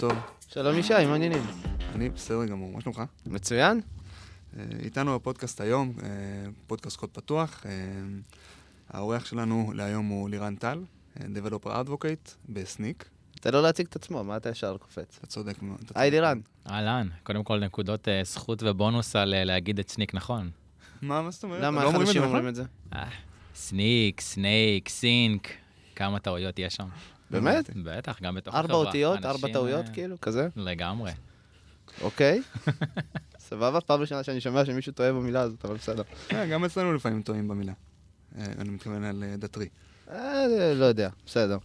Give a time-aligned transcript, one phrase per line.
[0.00, 0.12] טוב.
[0.48, 1.42] שלום ישי, מה העניינים?
[1.94, 3.02] אני בסדר גמור, מה שלומך?
[3.26, 3.80] מצוין.
[4.56, 6.08] אה, איתנו בפודקאסט היום, אה,
[6.66, 7.62] פודקאסט קוד פתוח.
[7.66, 7.72] אה,
[8.90, 10.80] האורח שלנו להיום הוא לירן טל,
[11.16, 13.08] Developer Advocate בסניק.
[13.40, 15.18] תן לו להציג את עצמו, מה אתה ישר קופץ?
[15.18, 15.92] אתה צודק מאוד.
[15.94, 16.10] היי.
[16.10, 16.40] לירן.
[16.70, 20.50] אהלן, קודם כל נקודות זכות ובונוס על להגיד את סניק נכון.
[21.02, 21.62] מה, מה זאת אומרת?
[21.62, 22.36] למה, לא איך אומרים את זה אנשים נכון?
[22.36, 22.64] אומרים את זה?
[23.54, 25.48] סניק, סנייק, סינק,
[25.96, 26.88] כמה טעויות יש שם.
[27.30, 27.70] באמת?
[27.76, 28.86] בטח, גם בתוך ארבע החברה.
[28.86, 30.48] אותיות, אנשים, ארבע טעויות, אה, כאילו, כזה?
[30.56, 31.12] לגמרי.
[32.00, 32.42] אוקיי.
[33.48, 36.02] סבבה, פעם ראשונה שאני שומע שמישהו טועה במילה הזאת, אבל בסדר.
[36.32, 37.72] אה, גם אצלנו לפעמים טועים במילה.
[38.38, 39.68] אה, אני מתכוון על דתרי.
[40.74, 41.58] לא יודע, בסדר.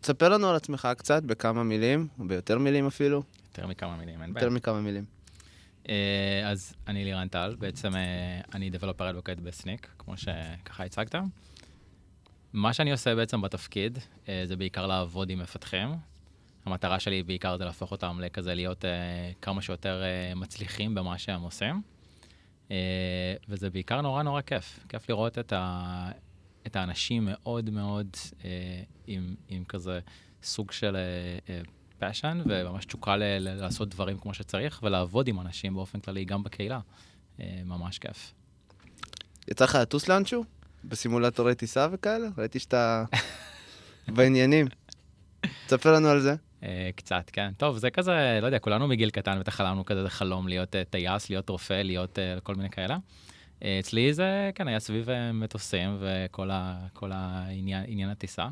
[0.00, 3.22] תספר לנו על עצמך קצת, בכמה מילים, או ביותר מילים אפילו.
[3.48, 4.44] יותר מכמה מילים, אין בעיה.
[4.44, 5.04] יותר מכמה מילים.
[6.46, 7.92] אז אני לירן טל, בעצם
[8.54, 11.14] אני Developer Advocate בסניק, כמו שככה הצגת.
[12.56, 15.88] מה שאני עושה בעצם בתפקיד, אה, זה בעיקר לעבוד עם מפתחים.
[16.64, 18.90] המטרה שלי בעיקר זה להפוך אותם לכזה להיות אה,
[19.42, 21.82] כמה שיותר אה, מצליחים במה שהם עושים.
[23.48, 24.86] וזה בעיקר נורא נורא כיף.
[24.88, 26.10] כיף לראות את, ה,
[26.66, 28.08] את האנשים מאוד מאוד
[29.06, 30.00] עם, עם כזה
[30.42, 30.96] סוג של
[31.98, 36.80] passion וממש תשוקה ל- לעשות דברים כמו שצריך ולעבוד עם אנשים באופן כללי, גם בקהילה.
[37.64, 38.34] ממש כיף.
[39.50, 40.55] יצא לך לטוס לאנשהו?
[40.88, 42.28] בסימולטורי טיסה וכאלה?
[42.38, 43.04] ראיתי שאתה
[44.14, 44.66] בעניינים.
[45.66, 46.34] תספר לנו על זה.
[46.62, 47.52] אה, קצת, כן.
[47.56, 50.84] טוב, זה כזה, לא יודע, כולנו מגיל קטן בטח חלמנו כזה, זה חלום להיות אה,
[50.84, 52.96] טייס, להיות רופא, להיות אה, כל מיני כאלה.
[53.80, 58.48] אצלי זה, כן, היה סביב מטוסים וכל ה, העניין עניין הטיסה.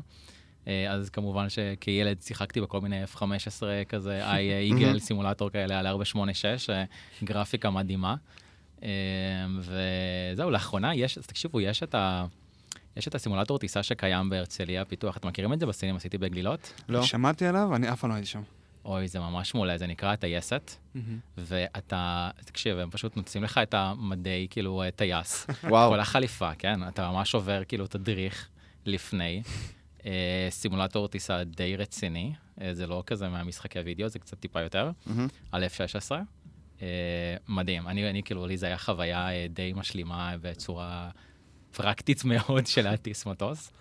[0.89, 6.83] אז כמובן שכילד שיחקתי בכל מיני F-15 כזה, איי איגל, סימולטור כאלה על 486, אה,
[7.23, 8.15] גרפיקה מדהימה.
[8.85, 8.89] אה,
[9.59, 12.25] וזהו, לאחרונה יש, אז תקשיבו, יש את ה...
[12.97, 16.73] יש את הסימולטור טיסה שקיים בהרצליה פיתוח, אתם מכירים את זה בסינים עשיתי בגלילות?
[16.89, 17.03] לא.
[17.03, 18.41] שמעתי עליו, אני אף פעם לא הייתי שם.
[18.85, 20.71] אוי, זה ממש מעולה, זה נקרא הטייסת,
[21.37, 25.47] ואתה, תקשיב, הם פשוט נותנים לך את המדי, כאילו, אה, טייס.
[25.63, 25.91] וואו.
[25.91, 26.87] כל החליפה, כן?
[26.87, 28.49] אתה ממש עובר, כאילו, תדריך
[28.85, 29.41] לפני.
[30.05, 34.91] אה, סימולטור טיסה די רציני, אה, זה לא כזה מהמשחקי וידאו, זה קצת טיפה יותר.
[35.51, 36.11] על F-16.
[36.81, 36.87] אה,
[37.47, 41.09] מדהים, אני, אני, כאילו, לי זה היה חוויה אה, די משלימה בצורה
[41.75, 43.71] פרקטית מאוד של להטיס מטוס.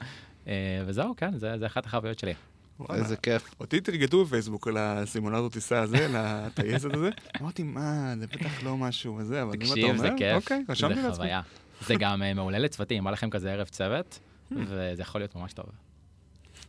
[0.47, 2.35] אה, וזהו, כן, זה, זה אחת החוויות שלי.
[2.81, 3.03] וואלה.
[3.03, 3.55] איזה כיף.
[3.61, 7.11] אותי תרגטו בפייסבוק על הסימולטור טיסה הזה, לטייסת הזה.
[7.41, 10.65] אמרתי, מה, זה בטח לא משהו וזה, אבל אם אתה תקשיב, זה אומר, כיף, אוקיי,
[10.69, 11.17] רשמתי זה לעצמי.
[11.17, 11.41] חוויה.
[11.87, 14.19] זה גם מעולה לצוותים, בא לכם כזה ערב צוות,
[14.51, 15.67] וזה יכול להיות ממש טוב.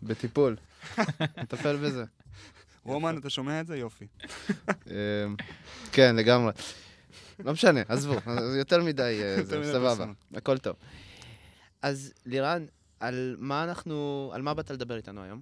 [0.04, 0.56] בטיפול.
[1.38, 2.06] נטפל בזה.
[2.86, 3.78] רומן, אתה שומע את זה?
[3.78, 4.08] יופי.
[4.70, 5.36] אמ,
[5.92, 6.52] כן, לגמרי.
[7.40, 8.16] לא משנה, עזבו,
[8.60, 10.06] יותר מדי, אה, סבבה.
[10.34, 10.76] הכל טוב.
[11.82, 12.66] אז לירן,
[13.00, 15.42] על מה אנחנו, על מה באת לדבר איתנו היום?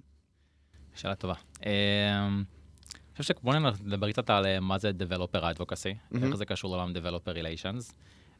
[0.94, 1.34] שאלה טובה.
[1.66, 6.16] אה, אני חושב שבואו נדבר קצת על אה, מה זה Developer Advocacy.
[6.22, 7.92] איך זה קשור לעולם Developer Relations,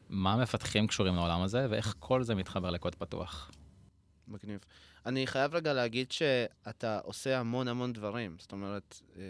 [0.09, 3.51] מה המפתחים קשורים לעולם הזה, ואיך כל זה מתחבר לקוד פתוח.
[4.27, 4.59] מגניב.
[5.05, 8.35] אני חייב רגע להגיד שאתה עושה המון המון דברים.
[8.39, 9.21] זאת אומרת, אמ,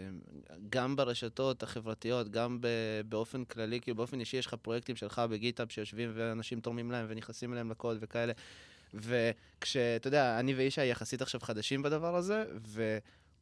[0.70, 2.58] גם ברשתות החברתיות, גם
[3.08, 7.52] באופן כללי, כאילו באופן אישי יש לך פרויקטים שלך בגיטאב שיושבים ואנשים תורמים להם ונכנסים
[7.52, 8.32] אליהם לקוד וכאלה.
[8.94, 12.44] וכשאתה יודע, אני וישי יחסית עכשיו חדשים בדבר הזה,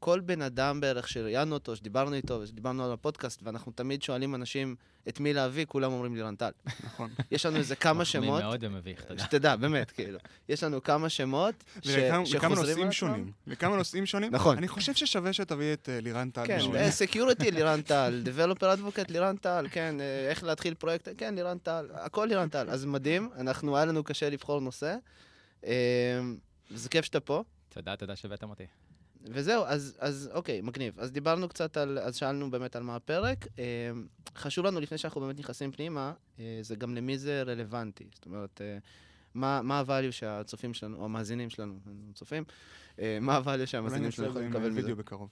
[0.05, 4.77] וכל בן אדם בערך שראיינו אותו, שדיברנו איתו, ושדיברנו על הפודקאסט, ואנחנו תמיד שואלים אנשים
[5.09, 6.51] את מי להביא, כולם אומרים לירן טל.
[6.85, 7.11] נכון.
[7.31, 8.43] יש לנו איזה כמה שמות.
[8.43, 9.25] מאוד ומביך, אתה יודע.
[9.25, 10.19] שתדע, באמת, כאילו.
[10.49, 11.89] יש לנו כמה שמות ש-
[12.25, 12.93] שחוזרים על נושאים עצמם.
[12.93, 13.33] שונים.
[13.47, 14.33] לכמה נושאים שונים.
[14.35, 14.57] נכון.
[14.59, 16.47] אני חושב ששווה שתביא את אה, לירן טל.
[16.47, 21.35] כן, בשביל- security לירן טל, Developer Advocate לירן טל, כן, אה, איך להתחיל פרויקט, כן,
[21.35, 22.71] לירן טל, הכל לירן טל.
[22.71, 24.97] אז מדהים, אנחנו, היה לנו קשה לבחור נושא.
[25.67, 25.73] אה,
[26.71, 27.43] זה כיף שאתה פה.
[27.69, 28.65] תודה, תודה שהבאתם אותי.
[29.25, 31.01] וזהו, אז, אז אוקיי, מגניב.
[31.01, 33.47] אז דיברנו קצת על, אז שאלנו באמת על מה הפרק.
[33.59, 33.65] אה,
[34.37, 38.05] חשוב לנו, לפני שאנחנו באמת נכנסים פנימה, אה, זה גם למי זה רלוונטי.
[38.15, 38.79] זאת אומרת, אה,
[39.35, 41.75] מה, מה הvalue שהצופים שלנו, או המאזינים שלנו,
[42.15, 42.45] צופים,
[42.99, 44.81] אה, מה הvalue שהמאזינים שלנו יכולים לקבל מזה.
[44.81, 45.29] וידאו בקרוב.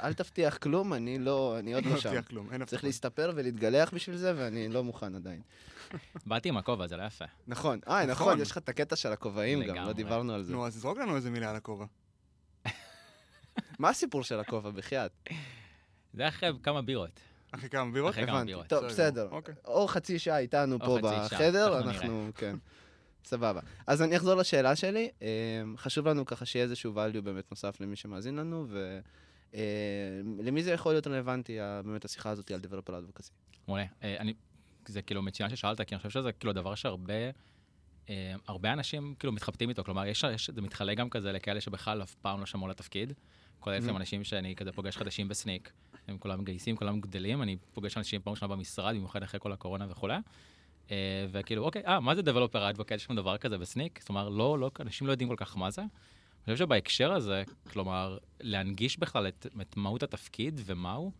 [0.00, 2.08] אל תבטיח כלום, אני לא, אני עוד לא לא שם.
[2.08, 2.84] מבטיח כלום, אין צריך הבטחות.
[2.84, 5.40] להסתפר ולהתגלח בשביל זה, ואני לא מוכן עדיין.
[6.26, 7.24] באתי עם הכובע, זה לא יפה.
[7.46, 8.40] נכון, אה, נכון, נכון.
[8.40, 9.92] יש לך את הקטע של הכובעים גם, לא.
[9.92, 10.52] דיברנו על זה.
[10.52, 11.84] נו, אז זרוק לנו איזה מילה על הכובע.
[13.78, 15.28] מה הסיפור של הכובע, בחייאת?
[16.14, 17.20] זה אחרי כמה בירות.
[17.52, 18.10] אחרי כמה בירות?
[18.10, 18.44] אחרי כמה.
[18.44, 18.66] בירות.
[18.66, 19.26] טוב, בסדר.
[19.26, 19.54] גמור, אוקיי.
[19.64, 22.56] או חצי שעה איתנו או פה בחדר, אנחנו אנחנו, כן.
[23.24, 23.60] סבבה.
[23.86, 25.10] אז אני אחזור לשאלה שלי.
[25.22, 25.26] אמ,
[25.76, 28.66] חשוב לנו ככה שיהיה איזשהו value באמת נוסף למי שמאזין לנו,
[30.38, 33.30] ולמי זה יכול להיות רלוונטי, באמת השיחה הזאת על Developer Advocacy.
[33.68, 33.84] מעולה.
[34.02, 34.34] אה, אני,
[34.86, 37.30] זה כאילו מצוין ששאלת, כי אני חושב שזה כאילו דבר שהרבה
[38.10, 42.02] אה, הרבה אנשים כאילו מתחבטים איתו, כלומר, יש, יש, זה מתחלק גם כזה לכאלה שבכלל
[42.02, 43.12] אף פעם לא שמעו לתפקיד,
[43.70, 43.98] לפעמים Mhm.
[43.98, 45.72] אנשים שאני כזה פוגש חדשים בסניק,
[46.08, 49.86] הם כולם מגייסים, כולם גדלים, אני פוגש אנשים פעם ראשונה במשרד, במיוחד אחרי כל הקורונה
[49.90, 50.16] וכולי.
[50.90, 50.96] אה,
[51.32, 52.94] וכאילו, אוקיי, אה, מה זה Developer Advocate?
[52.94, 54.00] יש לנו דבר כזה בסניק?
[54.00, 55.82] זאת אומרת, לא, לא, אנשים לא יודעים כל כך מה זה.
[55.82, 57.42] אני חושב שבהקשר הזה,
[57.72, 61.12] כלומר, להנגיש בכלל את, את מהות התפקיד ומהו,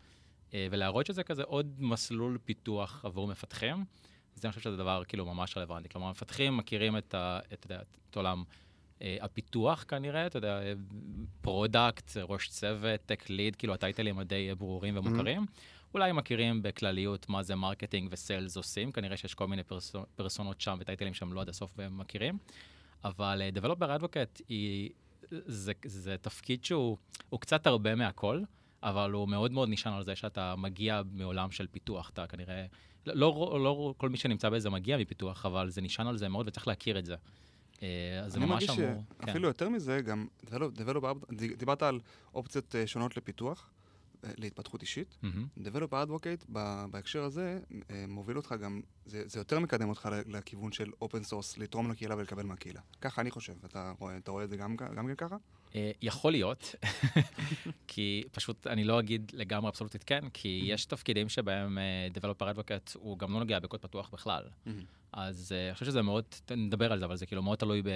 [0.54, 3.84] אה, ולהראות שזה כזה עוד מסלול פיתוח עבור מפתחים,
[4.34, 5.88] זה אני חושב שזה דבר כאילו ממש רלוונטי.
[5.88, 7.72] כלומר, מפתחים מכירים את, ה, את, את,
[8.10, 8.44] את עולם
[9.20, 10.60] הפיתוח כנראה, אתה יודע,
[11.40, 15.46] product, ראש צוות, tech lead, כאילו הטייטלים הדי ברורים ומוכרים.
[15.94, 20.08] אולי הם מכירים בכלליות מה זה marketing ו sales עושים, כנראה שיש כל מיני פרסונות,
[20.16, 22.38] פרסונות שם וטייטלים שהם לא עד הסוף והם מכירים.
[23.04, 24.90] אבל uh, Developer Advocate היא,
[25.30, 26.96] זה, זה תפקיד שהוא
[27.28, 28.40] הוא קצת הרבה מהכל,
[28.82, 32.66] אבל הוא מאוד מאוד נשען על זה שאתה מגיע מעולם של פיתוח, אתה כנראה,
[33.06, 36.48] לא, לא, לא כל מי שנמצא בזה מגיע מפיתוח, אבל זה נשען על זה מאוד
[36.48, 37.16] וצריך להכיר את זה.
[37.82, 37.88] אה,
[38.24, 39.02] אז זה אני ממש מרגיש אמור...
[39.18, 39.26] כן.
[39.26, 42.00] שאפילו יותר מזה, גם Develop- Developer, דיברת על
[42.34, 43.70] אופציות אה, שונות לפיתוח,
[44.24, 45.18] אה, להתפתחות אישית.
[45.22, 45.46] מהמם.
[45.58, 46.44] Developer Advocate
[46.90, 47.60] בהקשר הזה
[48.08, 52.42] מוביל אותך גם, זה, זה יותר מקדם אותך לכיוון של open source, לתרום לקהילה ולקבל
[52.46, 52.80] מהקהילה.
[53.00, 53.54] ככה אני חושב.
[53.64, 55.36] אתה רואה, אתה רואה את זה גם, גם כן ככה?
[55.74, 56.74] אה, יכול להיות,
[57.88, 62.98] כי פשוט אני לא אגיד לגמרי אבסולוטית כן, כי יש תפקידים שבהם אה, Developer Advocate
[62.98, 64.44] הוא גם לא נוגע בקוד פתוח בכלל.
[65.12, 67.88] אז אה, אני חושב שזה מאוד, נדבר על זה, אבל זה כאילו מאוד תלוי ב...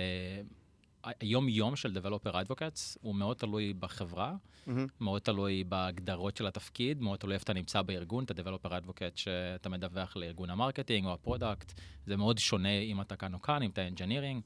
[1.20, 4.34] היום-יום של Developer Advocates הוא מאוד תלוי בחברה,
[4.66, 4.86] מהמם.
[5.00, 9.68] מאוד תלוי בהגדרות של התפקיד, מאוד תלוי איפה אתה נמצא בארגון, אתה Developer Advocate שאתה
[9.68, 13.62] מדווח לארגון ה marketing או ה product, זה מאוד שונה אם אתה כאן או כאן,
[13.62, 14.40] אם אתה Engineering,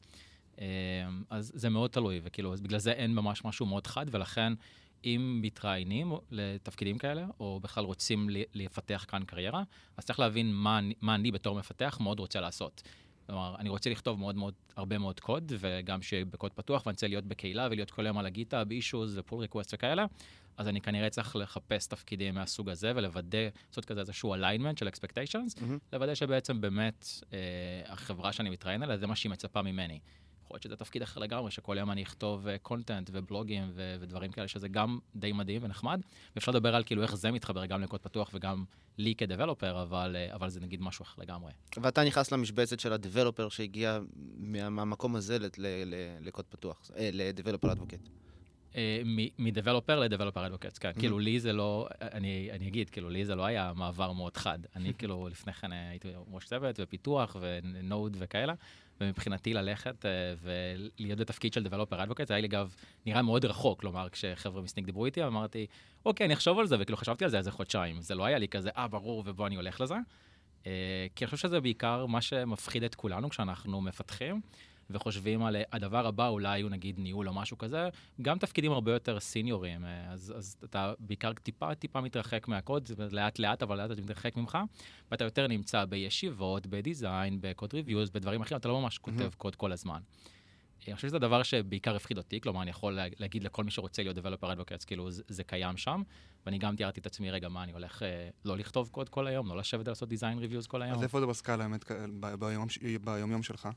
[1.31, 4.53] אז זה מאוד תלוי, וכאילו, בגלל זה אין ממש משהו מאוד חד, ולכן
[5.05, 9.63] אם מתראיינים לתפקידים כאלה, או בכלל רוצים לפתח כאן קריירה,
[9.97, 12.83] אז צריך להבין מה, מה אני בתור מפתח מאוד רוצה לעשות.
[13.27, 17.25] כלומר, אני רוצה לכתוב מאוד מאוד, הרבה מאוד קוד, וגם שבקוד פתוח, ואני רוצה להיות
[17.25, 20.07] בקהילה ולהיות כל היום על ה GitHub, ב issues ו pull request וכאלה,
[20.57, 23.39] אז אני כנראה צריך לחפש תפקידים מהסוג הזה, ולוודא,
[23.69, 25.79] לעשות כזה איזשהו alignment של expectations, מהמם.
[25.93, 27.39] לוודא שבעצם באמת אה,
[27.87, 30.01] החברה שאני מתראיין עליה, זה מה שהיא מצפה ממני.
[30.51, 34.49] יכול להיות שזה תפקיד אחר לגמרי, שכל יום אני אכתוב content ובלוגים ו- ודברים כאלה,
[34.49, 36.01] שזה גם די מדהים ונחמד.
[36.35, 38.65] ואפשר לדבר על כאילו איך זה מתחבר גם לקוד פתוח וגם
[38.99, 41.53] לי כ developer, אבל, אה, אבל זה נגיד משהו אחר לגמרי.
[41.83, 43.99] ואתה נכנס למשבצת של ה developer שהגיע
[44.37, 45.95] מה- מהמקום הזה ל- ל- ל-
[46.27, 48.09] לקוד פתוח, אה, ל developer advocate.
[48.77, 49.03] אה,
[49.39, 50.93] מ developer ל developer advocate, כן.
[50.99, 54.59] כאילו לי זה לא, אני, אני אגיד, כאילו לי זה לא היה מעבר מאוד חד.
[54.77, 58.55] אני כאילו לפני כן אה, הייתי ראש צוות ופיתוח ו Node וכאלה,
[59.01, 60.11] ומבחינתי ללכת אה,
[60.43, 62.75] ולהיות בתפקיד של developer advocate, זה היה לי אגב
[63.07, 65.67] נראה מאוד רחוק, כלומר כשחבר'ה מסניק דיברו איתי, אמרתי,
[66.05, 68.01] אוקיי, אני אחשוב על זה, וכאילו חשבתי על זה איזה חודשיים.
[68.01, 69.95] זה לא היה לי כזה, אה, ברור, ובוא אני הולך לזה.
[70.67, 74.41] אה, כי אני חושב שזה בעיקר מה שמפחיד את כולנו כשאנחנו מפתחים.
[74.91, 77.89] וחושבים על הדבר הבא, אולי הוא נגיד ניהול או משהו כזה,
[78.23, 83.39] גם תפקידים הרבה יותר סיניורים, אה, אז, אז אתה בעיקר טיפה טיפה מתרחק מהקוד, לאט
[83.39, 84.59] לאט, אבל לאט אתה מתרחק ממך,
[85.11, 89.73] ואתה יותר נמצא בישיבות, בדיזיין, בקוד ריוויוז, בדברים אחרים, אתה לא ממש כותב קוד כל
[89.73, 90.01] הזמן.
[90.87, 94.03] אני חושב שזה הדבר שבעיקר הפחיד אותי, כלומר, אני יכול לה- להגיד לכל מי שרוצה
[94.03, 96.03] להיות Developer Advocates, כאילו זה, זה קיים שם,
[96.47, 99.49] ואני גם תיארתי את עצמי, רגע, מה, אני הולך אה, לא לכתוב קוד כל היום,
[99.49, 100.95] לא לשבת ולעשות דיזיין ריוויוז כל היום.
[100.97, 102.69] אז איפה זה בסקאלה, האמת, כ- ב- ביום-
[103.05, 103.69] ביום-יום שלך?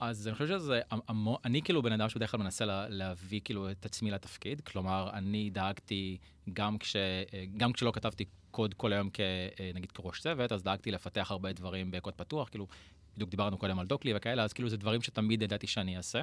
[0.00, 3.70] אז אני חושב שזה, המון, אני כאילו בן אדם שבדרך כלל מנסה לה, להביא כאילו
[3.70, 6.18] את עצמי לתפקיד, כלומר, אני דאגתי,
[6.52, 6.96] גם, כש,
[7.56, 12.14] גם כשלא כתבתי קוד כל היום כנגיד כראש צוות, אז דאגתי לפתח הרבה דברים בקוד
[12.14, 12.66] פתוח, כאילו,
[13.14, 16.22] בדיוק דיברנו קודם על Dockly וכאלה, אז כאילו זה דברים שתמיד ידעתי שאני אעשה.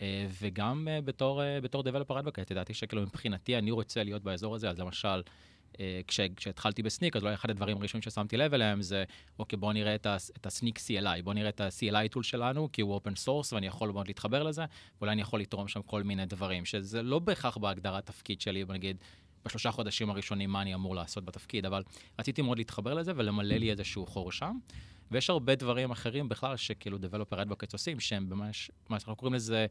[0.00, 4.54] אה, וגם אה, בתור, אה, בתור Developer Advocate, ידעתי שכאילו מבחינתי אני רוצה להיות באזור
[4.54, 5.22] הזה, אז למשל,
[6.06, 9.04] כש, כשהתחלתי בסניק, אז אולי אחד הדברים הראשונים ששמתי לב אליהם זה,
[9.38, 12.82] אוקיי, בוא נראה את, ה, את הסניק CLI, בוא נראה את ה-CLI tool שלנו, כי
[12.82, 14.64] הוא open source ואני יכול מאוד להתחבר לזה,
[14.98, 18.74] ואולי אני יכול לתרום שם כל מיני דברים, שזה לא בהכרח בהגדרת תפקיד שלי, בוא
[18.74, 18.96] נגיד,
[19.44, 21.82] בשלושה חודשים הראשונים מה אני אמור לעשות בתפקיד, אבל
[22.18, 24.58] רציתי מאוד להתחבר לזה ולמלא לי איזשהו חור שם.
[25.10, 29.66] ויש הרבה דברים אחרים בכלל שכאילו Developer Advocates עושים, שהם ממש, מה שאנחנו קוראים לזה,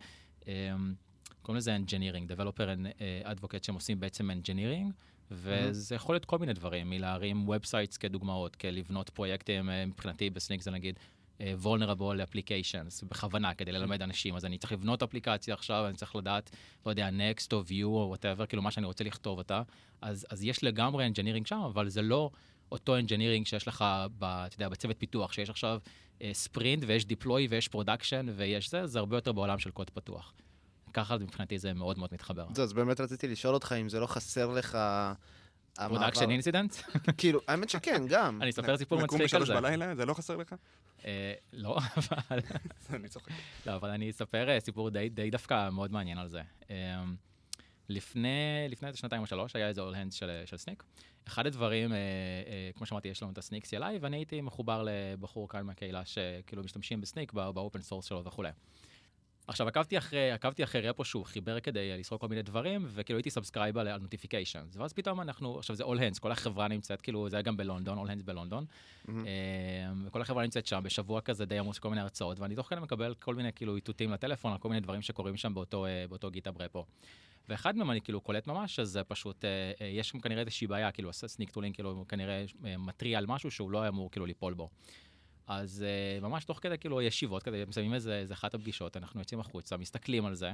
[0.48, 0.94] אמ,
[1.42, 2.68] קוראים לזה Engineering, Developer
[3.02, 4.92] אה, Advocates שהם עושים בעצם Engineering,
[5.32, 10.72] וזה יכול להיות כל מיני דברים, מלהרים Websites כדוגמאות, כלבנות פרויקטים, אה, מבחינתי בסניק זה
[10.72, 11.00] נגיד
[11.42, 16.16] אה, vulnerable applications, בכוונה, כדי ללמד אנשים, אז אני צריך לבנות אפליקציה עכשיו, אני צריך
[16.16, 16.50] לדעת,
[16.86, 19.62] לא יודע, Next או View או whatever, כאילו מה שאני רוצה לכתוב אותה,
[20.02, 22.32] אז, אז יש לגמרי Engineering שם, אבל זה לא
[22.72, 23.86] אותו Engineering שיש לך,
[24.20, 25.80] ב, אתה יודע, בצוות פיתוח, שיש עכשיו
[26.34, 30.34] ספרינט ויש deploy ויש production ויש זה, זה הרבה יותר בעולם של קוד פתוח.
[30.96, 32.46] ככה מבחינתי זה מאוד מאוד מתחבר.
[32.62, 34.78] אז באמת רציתי לשאול אותך אם זה לא חסר לך...
[35.80, 37.00] production incident?
[37.18, 38.42] כאילו, האמת שכן, גם.
[38.42, 39.54] אני אספר סיפור מצחיק על בשלוש זה.
[39.54, 40.56] בלילה, זה לא חסר לך?
[41.06, 42.40] אה, לא, אבל...
[42.90, 43.32] אני צוחק.
[43.66, 46.42] לא, אבל אני אספר אה, סיפור די, די דווקא מאוד מעניין על זה.
[46.70, 47.04] אה,
[47.90, 50.84] לפני, לפני איזה שנתיים או שלוש, היה איזה all hands של, של סניק.
[51.28, 51.98] אחד הדברים, אה,
[52.76, 57.02] כמו שאמרתי, יש לנו את הסניק CLI, ואני הייתי מחובר לבחור כאן מהקהילה שכאילו משתמשים
[57.02, 58.50] בסניק ב-open source שלו וכולי.
[59.48, 63.30] עכשיו, עקבתי אחרי, עקבתי אחרי repo שהוא חיבר כדי לסרוק כל מיני דברים, וכאילו הייתי
[63.30, 64.78] subscribed על notifications.
[64.78, 68.08] ואז פתאום אנחנו, עכשיו זה all hands, כל החברה נמצאת, כאילו, זה היה גם בלונדון,
[68.08, 68.66] all hands בלונדון.
[69.06, 69.10] Mm-hmm.
[70.06, 73.14] וכל החברה נמצאת שם, בשבוע כזה די עמוס כל מיני הרצאות, ואני תוך כדי מקבל
[73.14, 76.62] כל מיני כאילו איתותים לטלפון על כל מיני דברים שקורים שם באותו, אה, באותו GitHub
[76.62, 76.86] repo.
[77.50, 81.14] ואחד מהם אני כאילו קולט ממש, אז פשוט, אה, יש שם כנראה איזושהי בעיה, כאילו
[81.14, 84.70] סניק tooling כאילו כנראה מתריע על משהו שהוא לא אמור כאילו ליפול בו.
[85.48, 89.40] אז uh, ממש תוך כדי כאילו ישיבות, כדי מסיימים איזה, איזה אחת הפגישות, אנחנו יוצאים
[89.40, 90.54] החוצה, מסתכלים על זה,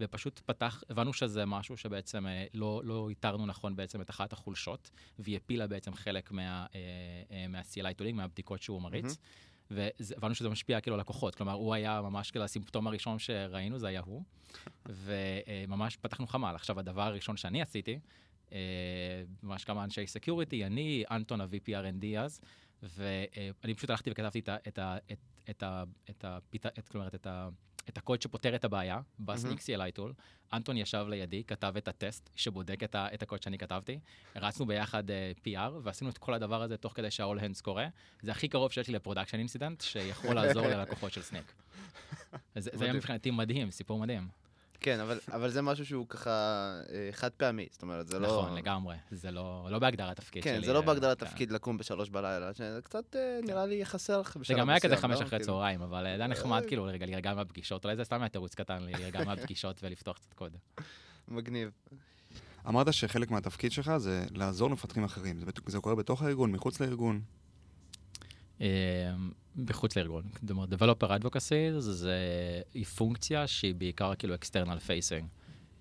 [0.00, 4.90] ופשוט פתח, הבנו שזה משהו שבעצם uh, לא, לא איתרנו נכון בעצם את אחת החולשות,
[5.18, 9.12] והיא הפילה בעצם חלק מה, uh, uh, מה- CLI tooling, מהבדיקות שהוא מריץ.
[9.12, 9.52] Mm-hmm.
[9.70, 13.88] והבנו שזה משפיע כאילו על לקוחות, כלומר הוא היה ממש כאילו הסימפטום הראשון שראינו זה
[13.88, 14.22] היה הוא,
[14.86, 16.54] וממש פתחנו חמ"ל.
[16.54, 17.98] עכשיו הדבר הראשון שאני עשיתי,
[19.42, 22.40] ממש כמה אנשי security, אני, אנטון ה-VP R&D אז,
[22.82, 24.56] ואני פשוט הלכתי וכתבתי את ה...
[24.68, 24.96] את ה...
[25.12, 25.18] את,
[25.50, 25.84] את ה...
[26.10, 26.38] את ה...
[26.78, 27.48] את, כלומר, את ה...
[27.88, 30.12] את הקוד שפותר את הבעיה בסניק CLI tool.
[30.52, 33.98] אנטון ישב לידי, כתב את הטסט שבודק את, ה, את הקוד שאני כתבתי.
[34.34, 35.12] הרצנו ביחד uh,
[35.46, 37.88] PR ועשינו את כל הדבר הזה תוך כדי שה-all hands קורה.
[38.22, 41.52] זה הכי קרוב שיש לי ל-production incident שיכול לעזור ללקוחות של סניק.
[42.54, 44.41] זה, זה היה מבחינתי מדהים, סיפור מדהים.
[44.82, 46.30] כן, אבל, אבל זה משהו שהוא ככה
[46.92, 48.42] אה, חד פעמי, זאת אומרת, זה נכון, לא...
[48.42, 50.60] נכון, לגמרי, זה לא, לא בהגדרת תפקיד כן, שלי.
[50.60, 51.26] כן, זה לא בהגדרת כן.
[51.26, 53.46] תפקיד לקום בשלוש בלילה, זה קצת אה, כן.
[53.46, 55.26] נראה לי יחסר לך בשלב זה גם היה כזה חמש לא?
[55.26, 55.44] אחרי כאילו.
[55.44, 58.82] צהריים, אבל זה היה נחמד כאילו רגע להירגע מהפגישות, אולי זה סתם היה תירוץ קטן
[58.82, 60.56] להירגע מהפגישות ולפתוח קצת קוד.
[61.28, 61.70] מגניב.
[62.68, 67.20] אמרת שחלק מהתפקיד שלך זה לעזור למפתחים אחרים, זה, זה קורה בתוך הארגון, מחוץ לארגון?
[69.56, 70.24] מחוץ לארגון.
[70.40, 72.16] זאת אומרת, Developer Advocacy זה,
[72.74, 75.24] היא פונקציה שהיא בעיקר כאילו external facing.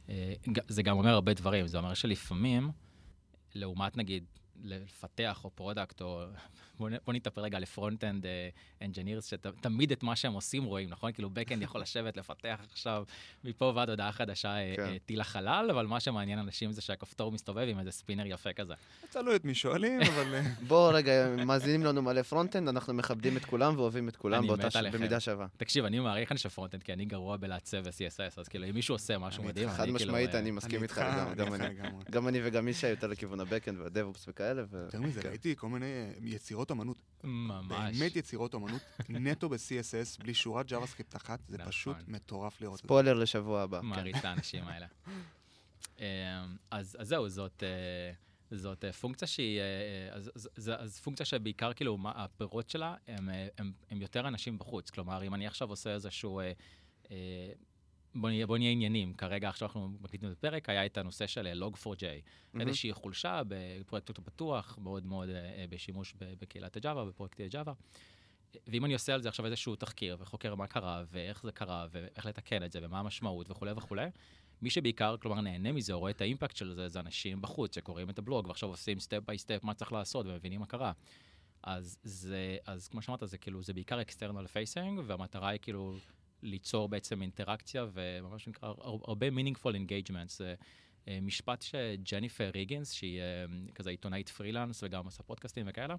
[0.09, 0.33] אה,
[0.67, 2.71] זה גם אומר הרבה דברים, זה אומר שלפעמים,
[3.55, 4.23] לעומת נגיד
[4.63, 6.23] לפתח או product או
[6.79, 8.25] בוא, בוא נתאפר רגע ל-front-end
[8.81, 11.11] engineers, שתמיד את מה שהם עושים רואים, נכון?
[11.11, 13.03] כאילו back-end יכול לשבת, לפתח עכשיו
[13.43, 14.97] מפה ועד הודעה חדשה אה, כן.
[15.05, 18.73] טיל החלל, אבל מה שמעניין אנשים זה שהכפתור מסתובב עם איזה ספינר יפה כזה.
[19.09, 20.35] תלוי את מי שואלים, אבל...
[20.35, 24.71] אה, בוא רגע, מאזינים לנו מלא front-end, אנחנו מכבדים את כולם ואוהבים את כולם באותה
[24.71, 24.77] ש...
[24.77, 25.47] במידה שווה.
[25.57, 29.17] תקשיב, אני מעריך אנשי front-end, כי אני גרוע בלעצב ו-CSS, אז כאילו אם מישהו עושה
[29.17, 31.01] משהו מדהים, חד משמעית, אה, אני מסכים איתך,
[32.11, 34.50] גם אני וגם מי שיותר לכיוון ה-back-end וה-DevOps וכאלה.
[34.73, 35.29] יותר מזה, כן.
[35.29, 37.97] ראיתי כל מיני יצירות אמנות ממש.
[37.97, 41.71] באמת יצירות אומנות נטו ב-CSS, בלי שורת JavaScript אחת, זה נכון.
[41.71, 42.87] פשוט מטורף לראות את זה.
[42.87, 43.81] ספוילר לשבוע הבא.
[43.91, 44.87] מעריץ את האנשים האלה.
[45.99, 46.05] אמ,
[46.71, 47.63] אז זהו, זאת...
[47.63, 48.13] אה,
[48.51, 52.95] זאת אה, פונקציה שהיא, אה, אז, אז, אז, אז פונקציה שבעיקר כאילו מה, הפירות שלה
[53.07, 54.89] הם, הם, הם יותר אנשים בחוץ.
[54.89, 56.51] כלומר, אם אני עכשיו עושה איזשהו אה,
[57.11, 57.51] אה,
[58.15, 59.13] בוא נהיה, בוא נהיה עניינים.
[59.13, 61.85] כרגע עכשיו אנחנו מקליטים את הפרק, היה את הנושא של Log4j.
[61.85, 62.61] Mm-hmm.
[62.61, 65.33] איזושהי חולשה בפרויקט הפתוח, מאוד מאוד uh,
[65.69, 67.73] בשימוש בקהילת הג'אווה, בפרויקטי הג'אווה.
[68.67, 72.25] ואם אני עושה על זה עכשיו איזשהו תחקיר וחוקר מה קרה ואיך זה קרה ואיך
[72.25, 74.09] לתקן את זה ומה המשמעות וכולי וכולי,
[74.61, 78.19] מי שבעיקר, כלומר, נהנה מזה רואה את ה-impact של זה, זה אנשים בחוץ שקוראים את
[78.19, 80.91] הבלוג ועכשיו עושים step by step מה צריך לעשות ומבינים מה קרה.
[81.63, 85.95] אז זה, אז כמו שאמרת, זה כאילו, זה בעיקר external facing, והמטרה היא כאילו
[86.43, 88.73] ליצור בעצם אינטראקציה וממש נקרא
[89.07, 90.27] הרבה meaningful engagement.
[90.27, 90.55] זה
[91.07, 93.45] אה, משפט שג'ניפר ריגינס, שהיא אה,
[93.75, 95.95] כזה עיתונאית פרילנס וגם עושה פודקאסטים וכאלה,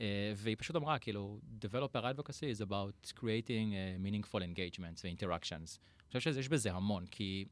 [0.00, 3.72] אה, והיא פשוט אמרה, כאילו, Developer Advocacy is about creating
[4.04, 5.78] meaningful engagements ו-interactions.
[6.12, 7.44] אני חושב שיש בזה המון, כי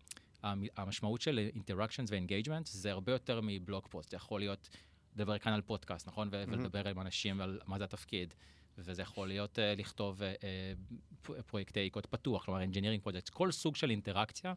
[0.77, 4.11] המשמעות של interactions ו-engagements זה הרבה יותר מבלוג פוסט.
[4.11, 4.69] זה יכול להיות
[5.17, 6.29] לדבר כאן על פודקאסט, נכון?
[6.29, 6.49] Mm-hmm.
[6.49, 8.35] ולדבר עם אנשים על מה זה התפקיד.
[8.79, 13.91] וזה יכול להיות uh, לכתוב uh, פרויקטי קוד פתוח, כלומר engineering projects, כל סוג של
[13.91, 14.55] אינטראקציה,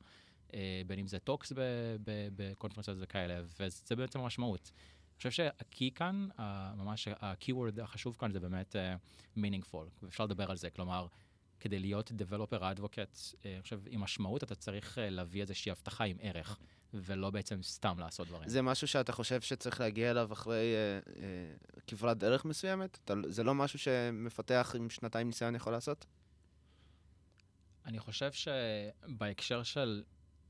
[0.47, 0.53] uh,
[0.87, 1.53] בין אם זה talks
[2.35, 4.71] בקונפרנסות וכאלה, וזה בעצם המשמעות.
[4.75, 6.41] אני חושב שה-key כאן, uh,
[6.75, 11.07] ממש ה-keyword החשוב כאן זה באמת uh, meaningful, ואפשר לדבר על זה, כלומר,
[11.59, 16.17] כדי להיות developer advocate, uh, חושב, עם משמעות אתה צריך uh, להביא איזושהי הבטחה עם
[16.21, 16.59] ערך.
[16.93, 18.49] ולא בעצם סתם לעשות דברים.
[18.49, 21.53] זה משהו שאתה חושב שצריך להגיע אליו אחרי אה, אה,
[21.87, 22.99] כברת דרך מסוימת?
[23.05, 26.05] אתה, זה לא משהו שמפתח עם שנתיים ניסיון יכול לעשות?
[27.85, 30.03] אני חושב שבהקשר של,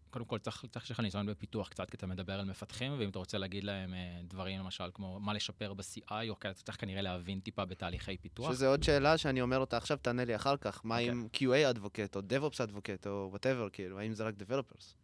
[0.10, 3.10] קודם כל צריך, צריך שיהיה לך ניסיון בפיתוח קצת, כי אתה מדבר על מפתחים, ואם
[3.10, 6.82] אתה רוצה להגיד להם אה, דברים, למשל, כמו מה לשפר ב-CI, או כאלה, אתה צריך
[6.82, 8.52] כנראה להבין טיפה בתהליכי פיתוח.
[8.52, 10.82] שזה עוד שאלה שאני אומר אותה עכשיו, תענה לי אחר כך.
[10.86, 11.02] מה okay.
[11.02, 11.66] עם אוקיי.
[11.66, 15.01] QA advocate, או DevOps advocate, או whatever, כאילו, האם זה רק Developers?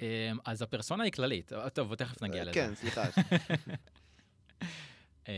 [0.00, 2.52] אמ, אז הפרסונה היא כללית, אה, טוב, תכף נגיע לזה.
[2.52, 3.04] כן, סליחה.
[5.28, 5.32] אמ,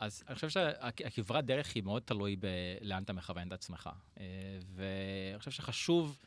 [0.00, 3.90] אז אני חושב שהכברת דרך היא מאוד תלוי בלאן אתה מכוון את עצמך.
[4.20, 4.24] אה,
[4.74, 6.18] ואני חושב שחשוב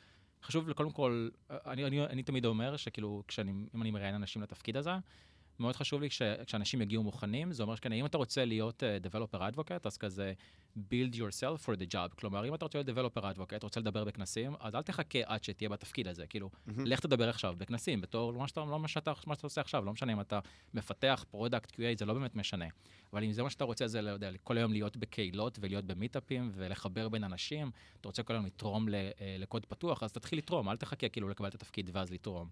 [0.43, 4.77] חשוב קודם כל, אני, אני, אני תמיד אומר שכאילו, כשאני, אם אני מראיין אנשים לתפקיד
[4.77, 4.91] הזה,
[5.59, 6.09] מאוד חשוב לי
[6.45, 10.33] כשאנשים יגיעו מוכנים, זה אומר שכן, אם אתה רוצה להיות uh, Developer Advocate, אז כזה
[10.77, 12.15] build yourself for the job.
[12.19, 15.69] כלומר, אם אתה רוצה להיות Developer Advocate, רוצה לדבר בכנסים, אז אל תחכה עד שתהיה
[15.69, 16.27] בתפקיד הזה.
[16.27, 16.71] כאילו, mm-hmm.
[16.85, 19.91] לך תדבר עכשיו בכנסים, בתור מה שאתה, לא מה שאתה, מה שאתה עושה עכשיו, לא
[19.91, 20.39] משנה אם אתה
[20.73, 22.65] מפתח product QA, זה לא באמת משנה.
[23.13, 26.51] אבל אם זה מה שאתה רוצה, זה, לא יודע, כל היום להיות בקהילות ולהיות במיטאפים
[26.55, 27.71] ולחבר בין אנשים,
[28.01, 31.47] אתה רוצה כל היום לתרום אה, לקוד פתוח, אז תתחיל לתרום, אל תחכה כאילו לקבל
[31.47, 32.49] את התפקיד ואז לתרום.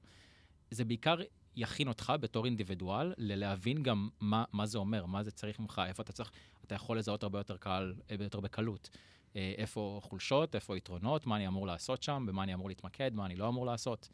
[0.72, 1.16] זה בעיקר
[1.56, 6.04] יכין אותך בתור אינדיבידואל ללהבין גם מה, מה זה אומר, מה זה צריך ממך, איפה
[6.04, 6.32] אתה צריך,
[6.66, 8.90] אתה יכול לזהות הרבה יותר קל, הרבה יותר בקלות.
[9.36, 13.26] אה, איפה חולשות, איפה יתרונות, מה אני אמור לעשות שם, במה אני אמור להתמקד, מה
[13.26, 14.10] אני לא אמור לעשות.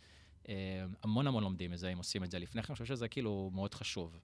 [0.49, 3.49] אה, המון המון לומדים מזה אם עושים את זה לפני כן, אני חושב שזה כאילו
[3.53, 4.19] מאוד חשוב.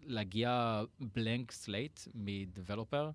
[0.00, 3.10] להגיע ב-blank slate מ-developer,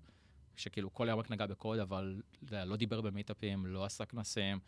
[0.56, 4.58] שכאילו כל היום רק נגע בקוד, אבל לא דיבר במיטאפים, לא עשה כנסים.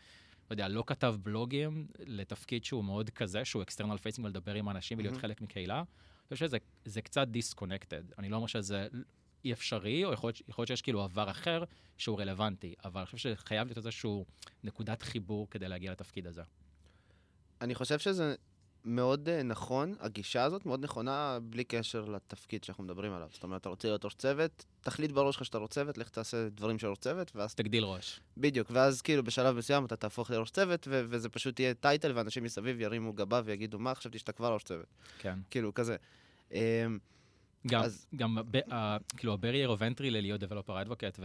[0.50, 4.98] לא יודע, לא כתב בלוגים לתפקיד שהוא מאוד כזה, שהוא external facing ולדבר עם אנשים
[4.98, 5.20] ולהיות mm-hmm.
[5.20, 5.76] חלק מקהילה.
[5.76, 6.48] אני חושב
[6.86, 8.02] שזה קצת disconnected.
[8.18, 8.88] אני לא אומר שזה
[9.44, 11.64] אי אפשרי, או יכול להיות שיש כאילו עבר אחר
[11.98, 14.24] שהוא רלוונטי, אבל אני חושב שחייב להיות איזשהו
[14.64, 16.42] נקודת חיבור כדי להגיע לתפקיד הזה.
[17.60, 18.34] אני חושב שזה
[18.84, 23.28] מאוד uh, נכון, הגישה הזאת מאוד נכונה בלי קשר לתפקיד שאנחנו מדברים עליו.
[23.32, 26.48] זאת אומרת, אתה רוצה להיות ראש צוות, תחליט בראש שלך שאתה ראש צוות, לך תעשה
[26.48, 27.54] דברים של ראש צוות, ואז...
[27.54, 28.20] תגדיל ראש.
[28.36, 32.44] בדיוק, ואז כאילו בשלב מסוים אתה תהפוך לראש צוות, ו- וזה פשוט יהיה טייטל, ואנשים
[32.44, 34.86] מסביב ירימו גבה ויגידו, מה חשבתי שאתה כבר ראש צוות.
[35.18, 35.38] כן.
[35.50, 35.96] כאילו, כזה.
[36.52, 36.58] אמ,
[37.66, 38.06] גם, אז...
[38.16, 38.72] גם ב, uh,
[39.16, 41.20] כאילו ה-barrier of entry ללהיות developer advocate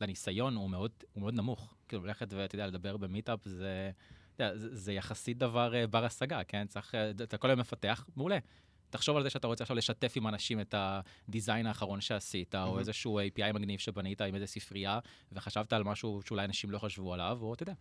[0.00, 1.74] ולניסיון הוא מאוד, הוא מאוד נמוך.
[1.88, 3.90] כאילו ללכת ואתה יודע, לדבר במיטאפ זה...
[4.38, 6.66] זה, זה יחסית דבר uh, בר השגה, כן?
[6.66, 8.38] צריך, uh, אתה כל היום מפתח, מעולה.
[8.90, 12.58] תחשוב על זה שאתה רוצה עכשיו לשתף עם אנשים את הדיזיין האחרון שעשית, mm-hmm.
[12.58, 14.98] או איזשהו API מגניב שבנית עם איזה ספרייה,
[15.32, 17.74] וחשבת על משהו שאולי אנשים לא חשבו עליו, או אתה יודע.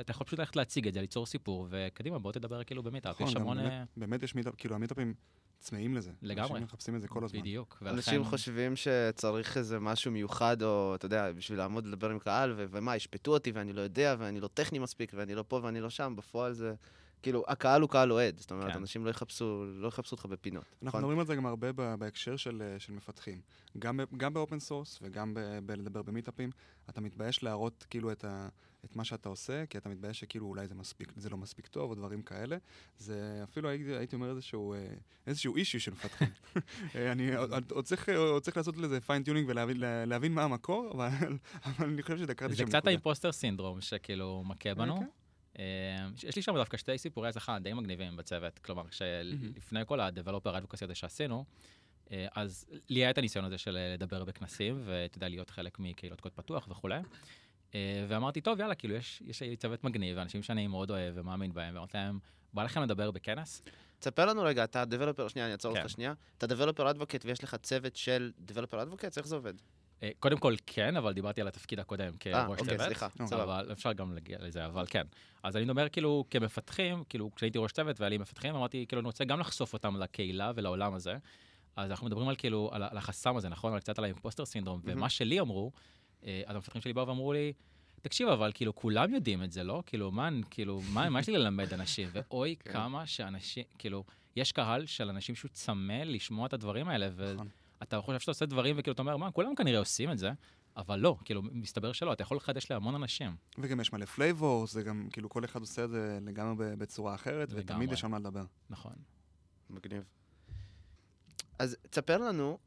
[0.00, 3.14] אתה יכול פשוט ללכת להציג את זה, ליצור סיפור, וקדימה, בוא תדבר כאילו במיטאפ.
[3.14, 3.56] נכון, יש המון...
[3.56, 5.14] באמת, באמת יש מיטאפ, כאילו המיטאפים
[5.58, 6.10] צמאים לזה.
[6.22, 6.50] לגמרי.
[6.50, 7.40] אנשים מחפשים את זה כל הזמן.
[7.40, 7.78] בדיוק.
[7.82, 7.94] ולכן...
[7.94, 12.64] אנשים חושבים שצריך איזה משהו מיוחד, או אתה יודע, בשביל לעמוד לדבר עם קהל, ו-
[12.70, 15.90] ומה, ישפטו אותי ואני לא יודע, ואני לא טכני מספיק, ואני לא פה ואני לא
[15.90, 16.74] שם, בפועל זה...
[17.24, 18.78] כאילו, הקהל הוא קהל אוהד, זאת אומרת, כן.
[18.78, 20.64] אנשים לא יחפשו, לא יחפשו אותך בפינות.
[20.64, 21.00] אנחנו נכון?
[21.00, 23.40] מדברים על זה גם הרבה בהקשר של, אה, של מפתחים.
[23.78, 26.50] גם, גם ב-open source וגם בלדבר במיטאפים,
[26.90, 28.48] אתה מתבייש להראות כאילו את, ה,
[28.84, 31.90] את מה שאתה עושה, כי אתה מתבייש שכאילו אולי זה, מספיק, זה לא מספיק טוב
[31.90, 32.56] או דברים כאלה.
[32.98, 34.86] זה אפילו הייתי, הייתי אומר איזשהו, אה,
[35.26, 36.28] איזשהו אישי של מפתחים.
[36.94, 41.08] אה, אני עוד, עוד, צריך, עוד צריך לעשות לזה fine tuning ולהבין מה המקור, אבל,
[41.66, 42.72] אבל אני חושב שדקרתי שם נקודה.
[42.72, 44.96] זה קצת האימפוסטר סינדרום שכאילו מכה בנו.
[44.96, 45.23] Okay.
[45.58, 45.64] אה,
[46.28, 50.84] יש לי שם דווקא שתי סיפורי הצלחה די מגניבים בצוות, כלומר, שלפני כל ה-Developer Advocacy
[50.84, 51.44] הזה שעשינו,
[52.12, 55.78] אה, אז לי היה את הניסיון הזה של אה, לדבר בכנסים, ואתה יודע, להיות חלק
[55.78, 57.00] מקהילות קוד פתוח וכולי.
[58.08, 61.74] ואמרתי, טוב, יאללה, כאילו, יש, יש לי צוות מגניב, אנשים שאני מאוד אוהב ומאמין בהם,
[61.74, 62.18] ואמרתי להם,
[62.52, 63.62] בא לכם לדבר בכנס?
[63.98, 65.88] תספר לנו רגע, אתה דבלופר, שנייה, אני אעצור אותך כן.
[65.88, 66.14] שנייה.
[66.38, 69.54] אתה דבלופר אדבוקט ויש לך צוות של דבלופר אדבוקט, איך זה עובד?
[70.04, 72.68] אה, קודם כל כן, אבל דיברתי על התפקיד הקודם כראש צוות.
[72.68, 73.08] אה, אוקיי, סליחה.
[73.42, 75.06] אבל אפשר גם להגיע לזה, אבל כן.
[75.42, 79.06] אז אני אומר כאילו כמפתחים, כאילו כשהייתי ראש צוות והיה לי מפתחים, אמרתי כאילו אני
[79.06, 81.16] רוצה גם לחשוף אותם לקהילה ולעולם הזה.
[81.76, 83.72] אז אנחנו מדברים על כאילו, על, על החסם הזה, נכון?
[83.72, 84.90] על קצת על ה-imposter syndrome, mm-hmm.
[84.92, 85.72] ומה שלי אמרו,
[86.26, 87.52] אה, אז המפתחים שלי באו ואמרו לי,
[88.02, 89.82] תקשיב, אבל כאילו כולם יודעים את זה, לא?
[89.86, 92.08] כאילו, מה, כאילו, מה, מה יש לי ללמד אנשים?
[92.12, 92.72] ואוי, כן.
[92.72, 94.04] כמה שאנשים, כאילו,
[94.36, 97.34] יש קהל של אנשים שהוא צמא לשמוע את הדברים האלה, ו...
[97.84, 100.30] אתה חושב שאתה עושה דברים וכאילו אתה אומר, מה, כולם כנראה עושים את זה,
[100.76, 103.36] אבל לא, כאילו, מסתבר שלא, אתה יכול לחדש להמון אנשים.
[103.58, 107.48] וגם יש מלא flavor, זה גם, כאילו, כל אחד עושה את זה לגמרי בצורה אחרת,
[107.52, 107.64] לגמרי.
[107.64, 108.44] ותמיד יש על מה לדבר.
[108.70, 108.92] נכון.
[109.70, 110.04] מגניב.
[111.58, 112.58] אז תספר לנו,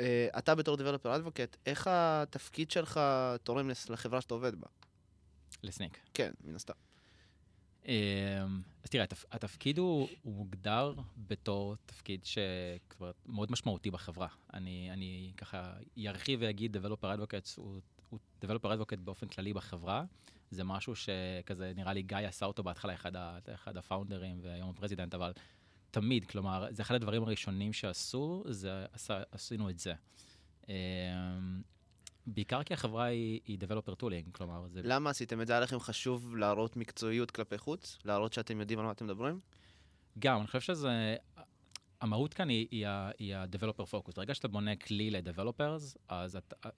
[0.00, 3.00] אה, אתה בתור Developer Advocate, איך התפקיד שלך
[3.42, 4.66] תורם לחברה שאתה עובד בה?
[5.62, 5.98] לסניק.
[6.14, 6.74] כן, מן הסתם.
[7.88, 7.92] אמ,
[8.84, 14.28] אז תראה, התפקיד הוא, הוא מוגדר בתור תפקיד שכבר מאוד משמעותי בחברה.
[14.54, 15.72] אני, אני ככה
[16.06, 20.04] ארחיב ואגיד Developer Advocates הוא, הוא Developer Advocate באופן כללי בחברה.
[20.50, 23.12] זה משהו שכזה, נראה לי גיא עשה אותו בהתחלה, אחד,
[23.54, 25.32] אחד הפאונדרים והיום ה-president, אבל
[25.90, 29.94] תמיד, כלומר, זה אחד הדברים הראשונים שעשו, זה עשה, עשינו את זה.
[32.26, 34.80] בעיקר כי החברה היא, היא Developer Tooling, כלומר זה...
[34.84, 35.52] למה עשיתם את זה?
[35.52, 37.98] היה לכם חשוב להראות מקצועיות כלפי חוץ?
[38.04, 39.40] להראות שאתם יודעים על מה אתם מדברים?
[40.18, 41.16] גם, אני חושב שזה...
[42.00, 42.86] המהות כאן היא, היא,
[43.18, 44.12] היא ה-Developer Focus.
[44.16, 46.68] ברגע שאתה בונה כלי ל-Developers, אז אתה...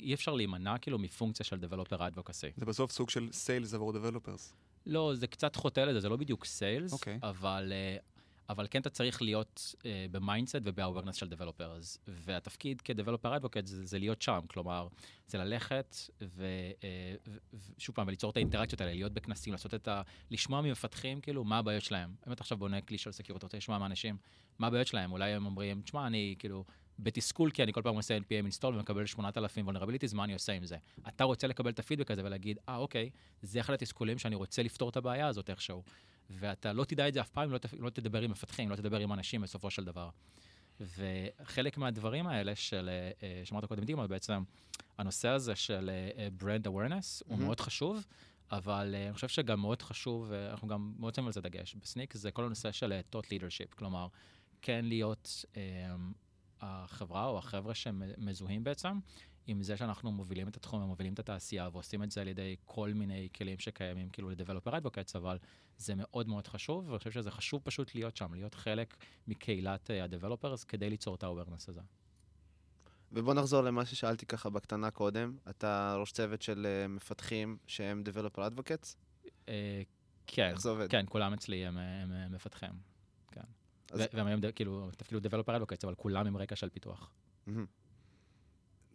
[0.00, 2.52] אי אפשר להימנע כאילו מפונקציה של Developer Advocacy.
[2.56, 4.54] זה בסוף סוג של Sales עבור Developers.
[4.86, 6.92] לא, זה קצת חוטא לזה, זה לא בדיוק Sales, okay.
[6.92, 7.18] אוקיי.
[7.22, 7.72] אבל...
[7.72, 8.11] Uh,
[8.52, 11.98] אבל כן אתה צריך להיות uh, ב-mindset וב-awareness של developers.
[12.08, 14.88] והתפקיד כ-developer advocate זה, זה להיות שם, כלומר,
[15.26, 20.02] זה ללכת ושוב uh, פעם, וליצור את האינטראקציות האלה, להיות בכנסים, לעשות את ה...
[20.30, 22.14] לשמוע ממפתחים, כאילו, מה הבעיות שלהם.
[22.28, 24.16] אם אתה עכשיו בונה כלי של security, אתה רוצה לשמוע מאנשים,
[24.58, 25.12] מה הבעיות שלהם?
[25.12, 26.64] אולי הם אומרים, תשמע, אני כאילו...
[26.98, 30.64] בתסכול, כי אני כל פעם עושה NPM install ומקבל 8,000 vulnerabilities, מה אני עושה עם
[30.64, 30.76] זה?
[31.08, 33.10] אתה רוצה לקבל את הפידבק הזה ולהגיד, אה, אוקיי,
[33.42, 35.82] זה אחד התסכולים שאני רוצה לפתור את הבעיה הזאת איכשהו.
[36.38, 39.12] ואתה לא תדע את זה אף פעם, לא, לא תדבר עם מפתחים, לא תדבר עם
[39.12, 40.10] אנשים בסופו של דבר.
[40.80, 42.90] וחלק מהדברים האלה של,
[43.22, 44.42] אה, שאמרת קודם דימה, בעצם
[44.98, 47.38] הנושא הזה של אה, brand awareness הוא.
[47.38, 48.06] מאוד חשוב,
[48.50, 52.14] אבל אה, אני חושב שגם מאוד חשוב, אנחנו גם מאוד שמים על זה דגש, בסניק
[52.14, 54.06] זה כל הנושא של thought leadership, כלומר,
[54.62, 55.44] כן להיות
[56.60, 58.98] החברה או החבר'ה שמזוהים בעצם
[59.46, 62.92] עם זה שאנחנו מובילים את התחום ומובילים את התעשייה ועושים את זה על ידי כל
[62.94, 65.38] מיני כלים שקיימים כאילו לדבלופר אדבוקטס, אבל
[65.76, 68.96] זה מאוד מאוד חשוב, ואני חושב שזה חשוב פשוט להיות שם, להיות חלק
[69.28, 71.80] מקהילת הדבלופרס כדי ליצור את האווירנס הזה.
[73.12, 75.36] ובוא נחזור למה ששאלתי ככה בקטנה קודם.
[75.50, 78.96] אתה ראש צוות של uh, מפתחים שהם Developer Advocates?
[79.24, 79.48] Uh,
[80.26, 80.50] כן.
[80.50, 80.90] איך זה עובד?
[80.90, 82.70] כן, כולם אצלי הם, הם, הם מפתחים.
[83.30, 83.40] כן.
[83.90, 84.00] אז...
[84.12, 87.10] והם היום כאילו, תפקידו Developer Advocates, אבל כולם עם רקע של פיתוח.
[87.48, 87.50] Mm-hmm.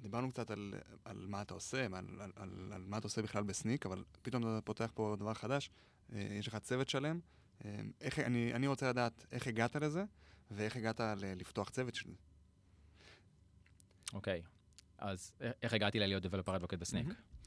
[0.02, 0.74] דיברנו קצת על,
[1.06, 4.44] על מה אתה עושה, על, על, על, על מה אתה עושה בכלל בסניק, אבל פתאום
[4.44, 5.70] אתה פותח פה דבר חדש,
[6.14, 7.20] אה, יש לך צוות שלם.
[7.66, 10.04] אה, איך, אני, אני רוצה לדעת איך הגעת לזה,
[10.52, 12.16] ואיך הגעת ל, לפתוח צוות של זה.
[14.14, 14.50] אוקיי, okay.
[14.98, 15.32] אז
[15.62, 17.08] איך הגעתי ללהיות Developer Advocate בסניק?
[17.08, 17.38] Mm-hmm.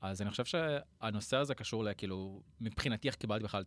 [0.00, 3.62] אז אני חושב שהנושא הזה קשור לכאילו, מבחינתי איך קיבלתי בכלל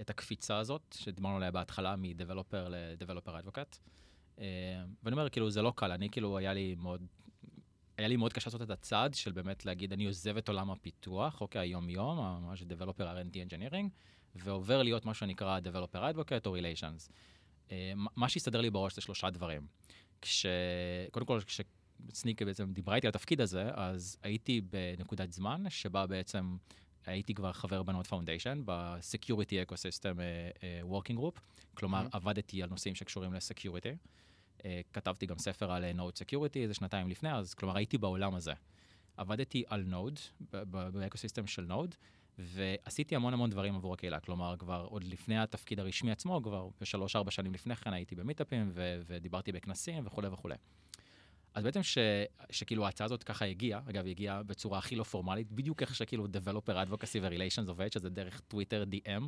[0.00, 3.78] את הקפיצה הזאת, שדיברנו עליה בהתחלה ל-Developer Advocate.
[4.38, 4.44] אה,
[5.02, 7.06] ואני אומר, כאילו, זה לא קל, אני כאילו, היה לי מאוד
[8.02, 11.40] היה לי מאוד קשה לעשות את הצעד של באמת להגיד, אני עוזב את עולם הפיתוח,
[11.40, 13.88] אוקיי, היום-יום, ממש Developer R&D Engineering,
[14.34, 17.12] ועובר להיות מה שנקרא Developer Advocate או Relations.
[17.70, 19.66] אה, מה שהסתדר לי בראש זה שלושה דברים.
[20.20, 20.46] כש...
[21.10, 26.56] קודם כל, כש-Snyk בעצם דיברה איתי על התפקיד הזה, אז הייתי בנקודת זמן שבה בעצם
[27.06, 31.40] הייתי כבר חבר ב-Node Foundation, ב-Security Ecosystem uh, uh, Working Group,
[31.74, 32.16] כלומר, mm-hmm.
[32.16, 33.96] עבדתי על נושאים שקשורים ל-Security.
[34.06, 34.31] Uh,
[34.92, 38.52] כתבתי גם ספר על Node Security איזה שנתיים לפני, אז כלומר הייתי בעולם הזה.
[39.16, 41.94] עבדתי על Node, ב-ecosystem של Node,
[42.38, 44.20] ועשיתי המון המון דברים עבור הקהילה.
[44.20, 49.00] כלומר, כבר עוד לפני התפקיד הרשמי עצמו, כבר בשלוש-ארבע שנים לפני כן הייתי במיטאפים ו-
[49.06, 50.54] ודיברתי בכנסים וכולי וכולי.
[51.54, 51.98] אז בעצם ש,
[52.50, 56.26] שכאילו ההצעה הזאת ככה הגיעה, אגב, היא הגיעה בצורה הכי לא פורמלית, בדיוק איך שכאילו
[56.26, 59.22] Developer Advocacy ו-Relations עובד, שזה דרך Twitter DM,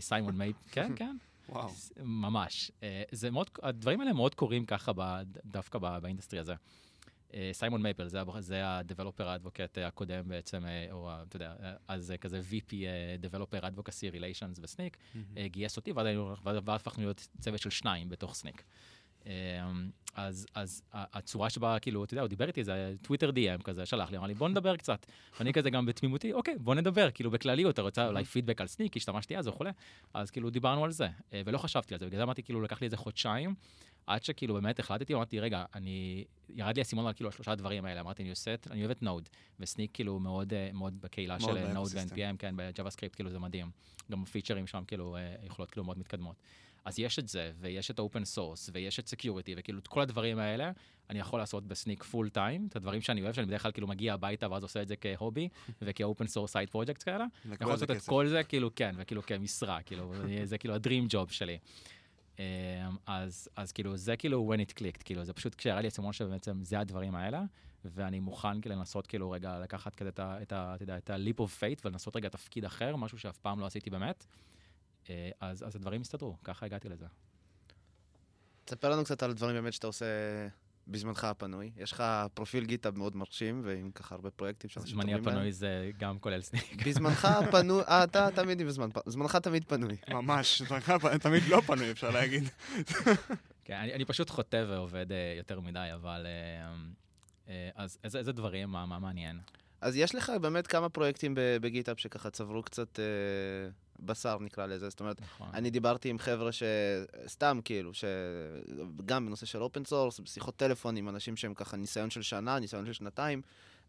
[0.00, 1.16] סיימון מייפל, כן, כן.
[1.48, 1.68] וואו.
[2.04, 2.70] ממש.
[2.82, 6.54] אה, זה מאוד, הדברים האלה מאוד קורים ככה ב, דווקא בא, ב-industry הזה.
[7.52, 11.54] סיימון מייפל, זה, זה ה-Developer Advocate הקודם בעצם, אה, או אתה יודע,
[11.88, 14.96] אז כזה VP אה, Developer Advocacy Relations ב-Snyk,
[15.46, 18.64] גייס אותי, ואז הפכנו להיות צוות של שניים בתוך Snyk.
[19.26, 23.86] אמ, אז, אז הצורה שבה, כאילו, אתה יודע, הוא דיבר איתי, זה Twitter DM כזה,
[23.86, 25.06] שלח לי, אמר לי, בוא נדבר קצת.
[25.38, 28.96] ואני כזה גם בתמימותי, אוקיי, בוא נדבר, כאילו, בכלליות, אתה רוצה אולי פידבק על Snyk,
[28.96, 29.70] השתמשתי אז וכולי,
[30.14, 32.80] אז כאילו, דיברנו על זה, אה, ולא חשבתי על זה, בגלל זה אמרתי, כאילו, לקח
[32.80, 33.54] לי איזה חודשיים,
[34.06, 38.00] עד שכאילו באמת החלטתי, אמרתי, רגע, אני, ירד לי האסימון על כאילו השלושה הדברים האלה,
[38.00, 39.28] אמרתי, אני עושה את, אני אוהב את Node,
[39.60, 42.54] ו-Snyk כאילו מאוד, אה, מאוד בקהילה של Node ו-NPM, כן,
[42.88, 43.70] script, כאילו, זה מדהים.
[44.10, 46.36] גם הפיצ'רים שם, כאילו, אה, יכולות כאילו מאוד מתקדמות.
[46.84, 50.38] אז יש את זה, ויש את open source, ויש את security, וכאילו את כל הדברים
[50.38, 50.70] האלה,
[51.10, 54.14] אני יכול לעשות ב-Snyk full time, את הדברים שאני אוהב, שאני בדרך כלל כאילו מגיע
[54.14, 55.48] הביתה ואז עושה את זה כ-hobby,
[55.82, 57.26] וכ-open source side project כאלה.
[57.46, 60.12] אני יכול לעשות את כל זה, כאילו, כן, וכאילו כמשרה, כאילו,
[60.44, 61.58] זה כאילו ה-dream job שלי.
[62.38, 62.44] אמ,
[63.06, 66.64] אז, אז כאילו, זה כאילו when it clicked, כאילו, זה פשוט כשירד לי אסימון שבעצם
[66.64, 67.42] זה הדברים האלה,
[67.84, 71.10] ואני מוכן כאילו לנסות כאילו רגע לקחת כזה את ה, את ה, אתה יודע, את
[71.10, 74.26] ה- leap of faith ולנסות רגע תפקיד אחר, משהו שאף פעם לא עשיתי באמת.
[75.10, 77.06] אה, אז, אז הדברים הסתדרו, ככה הגעתי לזה.
[78.64, 80.06] תספר לנו קצת על הדברים באמת שאתה עושה
[80.88, 81.70] בזמנך הפנוי.
[81.76, 86.18] יש לך פרופיל GitHub מאוד מרשים, ועם ככה הרבה פרויקטים שאנשים זמני הפנוי זה גם
[86.18, 86.86] כולל Snyk.
[86.86, 89.96] בזמנך הפנוי, אה, אתה תמיד עם זמן, זמנך תמיד פנוי.
[90.08, 92.44] ממש, זמנך תמיד לא פנוי, אפשר להגיד.
[93.64, 96.26] כן, אני, אני פשוט חוטא ועובד uh, יותר מדי, אבל...
[96.26, 99.40] Uh, uh, אז איזה, איזה דברים, מה, מה מעניין?
[99.80, 103.04] אז יש לך באמת כמה פרויקטים ב-GitHub שככה צברו קצת אה,
[104.00, 104.88] בשר, נקרא לזה.
[104.88, 105.48] זאת אומרת, נכון.
[105.54, 111.36] אני דיברתי עם חבר'ה שסתם, כאילו, שגם בנושא של open source, בשיחות טלפון עם אנשים
[111.36, 113.42] שהם ככה ניסיון של שנה, ניסיון של שנתיים.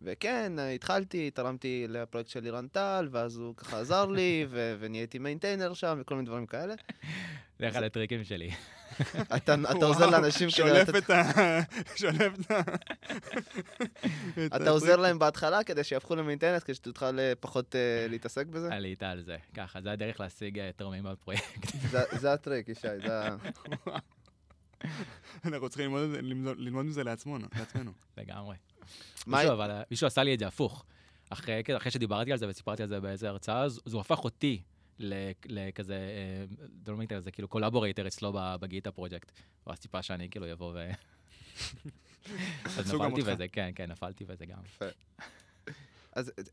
[0.05, 5.73] וכן, התחלתי, תרמתי לפרויקט של לירן טל, ואז הוא ככה עזר לי, ו- ונהייתי maintainer
[5.73, 6.73] שם, וכל מיני דברים כאלה.
[7.59, 8.51] זה אחד הטריקים שלי.
[9.35, 10.95] אתה אתה עוזר לאנשים כדי שולף לתת...
[11.03, 11.23] את ה...
[11.95, 12.59] שולף את ה...
[14.45, 14.95] את אתה עוזר.
[14.95, 18.73] להם בהתחלה כדי שיהפכו למיינטנס, כדי שתוכל אה, פחות אה, להתעסק בזה?
[18.73, 21.67] עלית על זה, ככה, זה הדרך להשיג אה, תורמים בפרויקט.
[21.91, 23.35] זה- זה הטריק, ישי, זה ה...
[25.45, 25.95] אנחנו צריכים
[26.57, 27.03] ללמוד מזה.
[27.03, 27.47] לעצמנו.
[28.17, 28.55] לגמרי.
[29.27, 30.85] מישהו, אבל מישהו עשה לי את זה הפוך.
[31.29, 34.61] אחרי, אחרי שדיברתי על זה וסיפרתי על זה באיזה הרצאה, אז, אז הוא הפך אותי
[34.99, 36.45] לכזה, אה,
[36.83, 39.31] דולמית על זה, כאילו קולבורייטר אצלו בגיטה פרויקט.
[39.63, 40.89] הוא אז ציפה שאני כאילו יבוא ו...
[42.65, 43.21] אז נפלתי.
[43.21, 44.57] בזה, כן, כן, נפלתי בזה גם.
[46.13, 46.43] אז אה,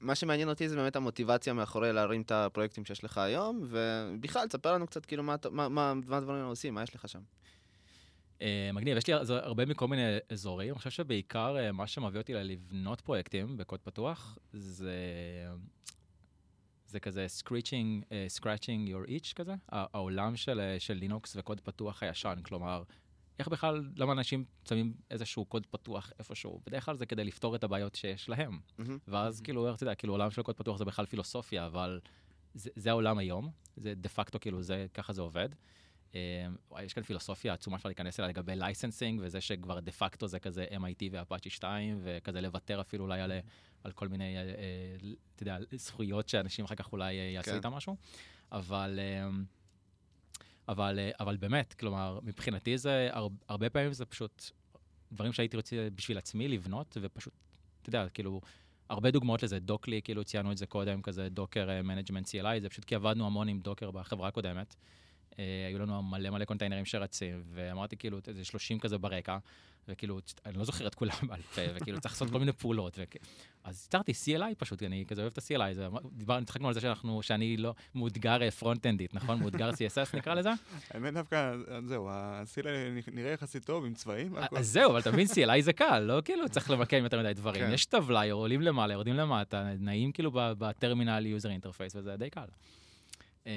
[0.00, 4.72] מה שמעניין אותי זה באמת המוטיבציה מאחורי להרים את הפרויקטים שיש לך היום, ובכלל, תספר
[4.74, 7.20] לנו קצת כאילו מה מה- מה מה הדברים האלה עושים, מה יש לך שם.
[8.42, 10.68] אה, מגניב, יש לי הרבה מכל מיני אזורים.
[10.68, 14.94] אני חושב שבעיקר אה, מה שמביא אותי לבנות פרויקטים בקוד פתוח, זה...
[16.86, 22.38] זה כזה scratching, uh, scratching your itch כזה, העולם של, של לינוקס וקוד פתוח הישן,
[22.42, 22.82] כלומר,
[23.40, 26.60] איך בכלל, למה אנשים שמים איזשהו קוד פתוח איפשהו?
[26.66, 28.58] בדרך כלל זה כדי לפתור את הבעיות שיש להם.
[28.78, 28.98] מהמם.
[29.08, 32.00] ואז כאילו, איך אתה יודע, כאילו עולם של קוד פתוח זה בכלל פילוסופיה, אבל
[32.54, 35.48] זה, זה העולם היום, זה דה פקטו, כאילו, זה, ככה זה עובד.
[36.14, 40.38] אה, יש כאן פילוסופיה עצומה שאפשר להיכנס אליה לגבי licensing, וזה שכבר דה פקטו זה
[40.38, 43.32] כזה MIT ו-Apache 2, וכזה לוותר אפילו אולי על,
[43.84, 47.56] על כל מיני, אה, אה, אתה יודע, זכויות שאנשים אחר כך אולי יעשו כן.
[47.56, 47.96] איתם משהו.
[48.52, 48.98] אבל,
[50.68, 54.50] אבל, אבל באמת, כלומר, מבחינתי זה, הר, הרבה פעמים זה פשוט
[55.12, 57.32] דברים שהייתי רוצה בשביל עצמי לבנות, ופשוט,
[57.82, 58.40] אתה יודע, כאילו,
[58.88, 62.84] הרבה דוגמאות לזה, Dockly, כאילו ציינו את זה קודם, כזה Docker management CLI, זה פשוט
[62.84, 64.76] כי עבדנו המון עם Docker בחברה הקודמת.
[65.38, 69.38] אה, היו לנו מלא מלא קונטיינרים שרצים, ואמרתי כאילו, איזה 30 כזה ברקע,
[69.88, 72.98] וכאילו, אני לא זוכר את כולם בעל פה, וכאילו צריך לעשות כל מיני פעולות.
[73.02, 73.16] וכ...
[73.64, 77.22] אז יצרתי CLI פשוט, אני כזה אוהב את ה-CLI, זה, דיברנו, צחקנו על זה שאנחנו,
[77.22, 79.38] שאני לא מאותגר פרונט-אנדית, נכון?
[79.40, 80.50] מאותגר CSS נקרא לזה?
[80.90, 81.54] האמת דווקא,
[81.86, 82.70] זהו, הסילה
[83.12, 84.56] נראה יחסית טוב עם צבעים והכל.
[84.56, 87.62] אז זהו, אבל אתה מבין, CLI זה קל, לא כאילו צריך למקם יותר מדי דברים.
[87.62, 87.72] כן.
[87.72, 92.46] יש טבלה, עולים למעלה, יורדים למטה, נעים כאילו ב terminal user interface, וזה די קל.
[93.46, 93.52] אמ,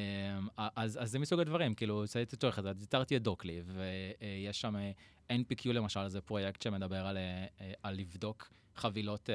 [0.76, 4.76] אז, אז זה מסוג הדברים, כאילו, זה לצורך הזה, אז יצרתי את Dockly, ויש שם
[4.76, 4.92] אה,
[5.38, 9.30] NPQ למשל, זה פרויקט שמדבר על, אה, אה, על לבדוק חבילות,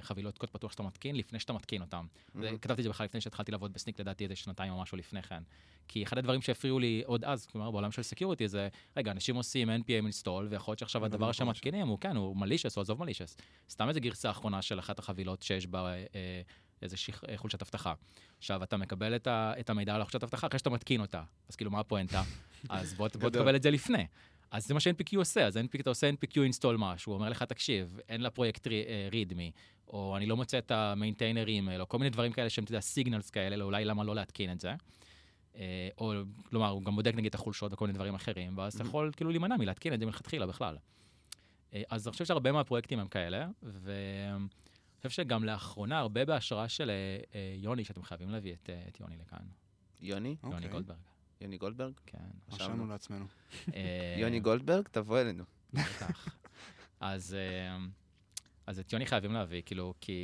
[0.00, 2.06] חבילות קוד פתוח שאתה מתקין, לפני שאתה מתקין אותם.
[2.34, 2.58] זה- מהמם.
[2.58, 5.22] כתבתי את זה בכלל לפני שהתחלתי לעבוד ב Snyk, לדעתי איזה שנתיים או משהו לפני
[5.22, 5.42] כן.
[5.88, 9.70] כי אחד הדברים שהפריעו לי עוד אז, כלומר בעולם של security, זה, רגע, אנשים עושים
[9.70, 11.48] npm install, ויכול להיות שעכשיו הדבר שהם.
[11.48, 13.36] מתקינים הוא, כן, הוא malicious, או עזוב malicious.
[13.70, 16.42] סתם איזה גרסה אחרונה של אחת החבילות שיש בה אה,
[16.82, 17.94] איזה שיח- אה, חולשת אבטחה.
[18.38, 21.22] עכשיו, אתה מקבל את, ה, את המידע על החולשת אבטחה אחרי שאתה מתקין אותה.
[21.48, 22.22] אז כאילו, מה הפואנטה?
[22.68, 23.30] אז בוא, בוא.
[23.30, 24.06] תקבל את זה לפני.
[24.50, 27.42] אז זה מה ש-NPQ עושה, אז NPQ, אתה עושה NPQ install משהו, הוא אומר לך,
[27.42, 28.72] תקשיב, אין לפרויקט אה,
[29.12, 29.40] readme,
[29.88, 32.70] או אני לא מוצא את ה maintainer email, או כל מיני דברים כאלה שהם, אתה
[32.72, 34.74] יודע, signals כאלה, לא, אולי למה לא להתקין את זה.
[35.56, 36.12] אה, או,
[36.50, 39.30] כלומר, הוא גם בודק נגיד את החולשות וכל מיני דברים אחרים, ואז אתה יכול כאילו
[39.30, 40.76] להימנע מלהתקין את זה מלכתחילה בכלל.
[41.88, 44.46] אז אני חושב שהרבה מהפרויקטים הם כאלה, ואני
[45.08, 46.94] חושב שגם לאחרונה, הרבה בהשראה של אה,
[47.34, 49.38] אה, יוני, שאתם חייבים להביא את, אה, את יוני לכאן,
[50.00, 50.36] יוני?
[50.42, 50.68] יוני אוקיי.
[50.68, 50.98] גולדברג.
[51.40, 51.92] יוני גולדברג?
[52.06, 52.18] כן.
[52.52, 53.24] רשמנו לעצמנו.
[53.74, 55.44] אה, יוני גולדברג, תבוא אלינו.
[55.72, 56.36] בטח.
[57.00, 57.76] אז, אה,
[58.66, 60.20] אז את יוני חייבים להביא, כאילו, כי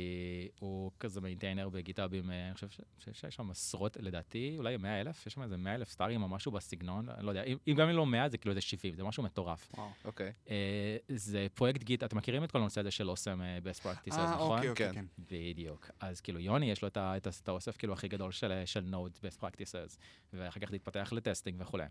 [0.59, 2.67] הוא כזה maintainer ב GitHub ים, אה, אני חושב
[3.13, 6.51] שיש שם עשרות, לדעתי, אולי 100 אלף, יש שם איזה 100 אלף סטארים או משהו
[6.51, 9.03] בסגנון, אני לא יודע, אם, אם גם אם לא 100 זה כאילו איזה 70, זה
[9.03, 9.71] משהו מטורף.
[9.77, 9.89] וואו.
[10.05, 10.31] אוקיי.
[10.49, 14.33] אה, זה פרויקט גיט, אתם מכירים את כל הנושא הזה של awesome best practices, אה,
[14.35, 14.57] נכון?
[14.57, 14.93] אוקיי, אוקיי, כן.
[14.93, 15.05] כן.
[15.29, 15.89] בדיוק.
[15.99, 18.61] אז כאילו יוני יש לו את ה- את ה- את האוסף כאילו הכי גדול של,
[18.65, 19.97] של Node best practices,
[20.33, 21.83] ואחר כך להתפתח ל testing וכולי.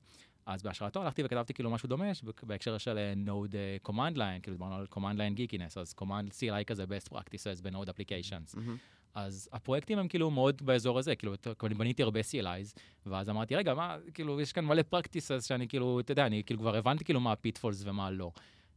[0.47, 2.05] אז בהשראתו הלכתי וכתבתי כאילו משהו דומה
[2.43, 3.55] בהקשר של Node
[3.89, 7.68] command line, כאילו דיברנו על command line geekiness, אז command CLI כזה best practices ב
[7.68, 8.57] Node applications.
[8.57, 8.77] מהמם.
[9.15, 13.75] אז הפרויקטים הם כאילו מאוד באזור הזה, כאילו, אני בניתי הרבה CLIs, ואז אמרתי, רגע,
[13.75, 17.21] מה, כאילו, יש כאן מלא practices שאני כאילו, אתה יודע, אני כאילו כבר הבנתי כאילו
[17.21, 18.31] מה ה pitfalls ומה לא.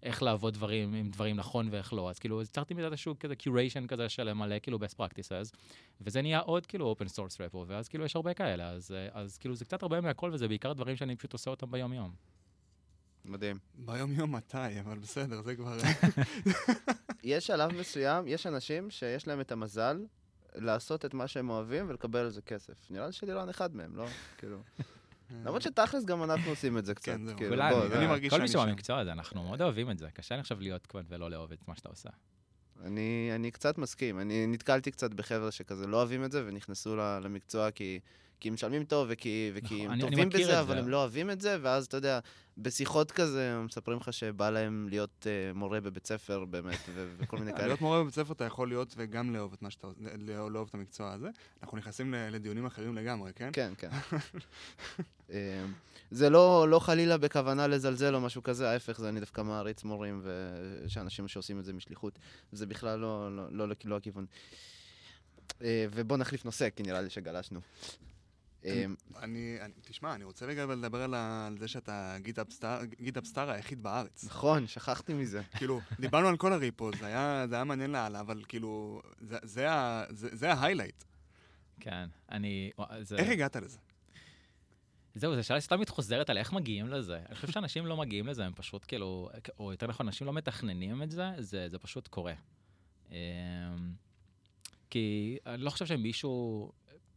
[0.03, 2.09] איך לעבוד דברים עם דברים נכון ואיך לא.
[2.09, 5.55] אז כאילו, יצרתי מזה איזשהו כזה curation כזה של מלא כאילו best practices,
[6.01, 9.55] וזה נהיה עוד כאילו open source repo, ואז כאילו יש הרבה כאלה, אז, אז כאילו
[9.55, 12.11] זה קצת הרבה מהכל, וזה בעיקר דברים שאני פשוט עושה אותם ביום-יום.
[13.25, 13.57] מדהים.
[13.75, 15.77] ביום יום מתי, אבל בסדר, זה כבר...
[17.23, 20.05] יש שלב מסוים, יש אנשים שיש להם את המזל
[20.55, 22.73] לעשות את מה שהם אוהבים ולקבל על זה כסף.
[22.89, 24.05] נראה לי שלירן אחד מהם, לא?
[24.37, 24.57] כאילו...
[25.45, 27.05] למרות שתכלס גם אנחנו עושים את זה קצת.
[27.05, 27.37] כן, זהו.
[27.37, 28.47] כאילו, כולנו, בוא, אני זה- מרגיש כל מי.
[28.47, 30.07] שבמקצוע הזה, אנחנו מאוד אוהבים את זה.
[30.13, 32.09] קשה לי עכשיו להיות כמעט ולא לאהוב את מה שאתה עושה.
[32.83, 34.19] אני, אני קצת מסכים.
[34.19, 37.99] אני נתקלתי קצת בחבר'ה שכזה לא אוהבים את זה ונכנסו למקצוע כי,
[38.41, 40.79] כי הם משלמים טוב וכי, וכי נכון, הם אני- אני טובים מכיר בזה, אבל זה.
[40.81, 42.19] הם לא אוהבים את זה, ואז אתה יודע,
[42.57, 47.37] בשיחות כזה הם מספרים לך שבא להם להיות uh, מורה בבית ספר באמת, ו- וכל
[47.37, 47.67] מיני כאלה.
[47.67, 50.75] להיות מורה בבית ספר אתה יכול להיות וגם לאהוב את מה שאתה, לא- לאהוב את
[50.75, 51.29] המקצוע הזה.
[51.63, 53.49] אנחנו נכנסים לדיונים אחרים לגמרי, כן?
[53.53, 53.89] כן, כן.
[55.29, 55.35] אמ,
[56.11, 60.21] זה לא, לא חלילה בכוונה לזלזל או משהו כזה, ההפך, זה אני דווקא מעריץ מורים
[60.23, 62.19] ושאנשים שעושים את זה משליחות.
[62.51, 64.25] זה בכלל לא, לא, לא, לא הכיוון.
[65.61, 67.59] אה, ובוא נחליף נושא, כי נראה לי שגלשנו.
[68.65, 71.15] אמ, אני, אני, תשמע, אני רוצה רגע לדבר על,
[71.59, 72.15] זה שאתה
[72.99, 74.23] GitHub Star, היחיד בארץ.
[74.23, 75.41] נכון, שכחתי מזה.
[75.57, 80.03] כאילו, דיברנו על כל ה repo, זה היה, מעניין לאללה, אבל כאילו, זה, זה, ה-
[80.09, 81.03] זה, זה ה highlight.
[81.79, 82.71] כן, אני...
[83.17, 83.77] איך הגעת לזה?
[85.15, 87.19] זהו, זו שאלה שתמיד חוזרת על איך מגיעים לזה.
[87.27, 91.03] אני חושב שאנשים לא מגיעים לזה, הם פשוט כאילו, או יותר נכון, אנשים לא מתכננים
[91.03, 92.33] את זה, זה, זה פשוט קורה.
[93.11, 93.15] אמ,
[94.89, 96.71] כי אני לא חושב שמישהו,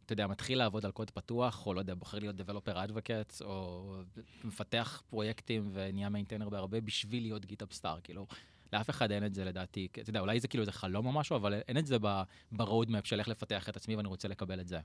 [0.05, 3.95] אתה יודע, מתחיל לעבוד על קוד פתוח, או לא יודע, בוחר להיות Developer Advocate, או
[4.43, 8.27] מפתח פרויקטים ונהיה maintainer בהרבה בשביל להיות GitHub Star, כאילו.
[8.73, 11.35] לאף אחד אין את זה לדעתי, אתה יודע, אולי זה כאילו איזה חלום או משהו,
[11.35, 14.79] אבל אין את זה ב-roadmap של איך לפתח את עצמי ואני רוצה לקבל את זה.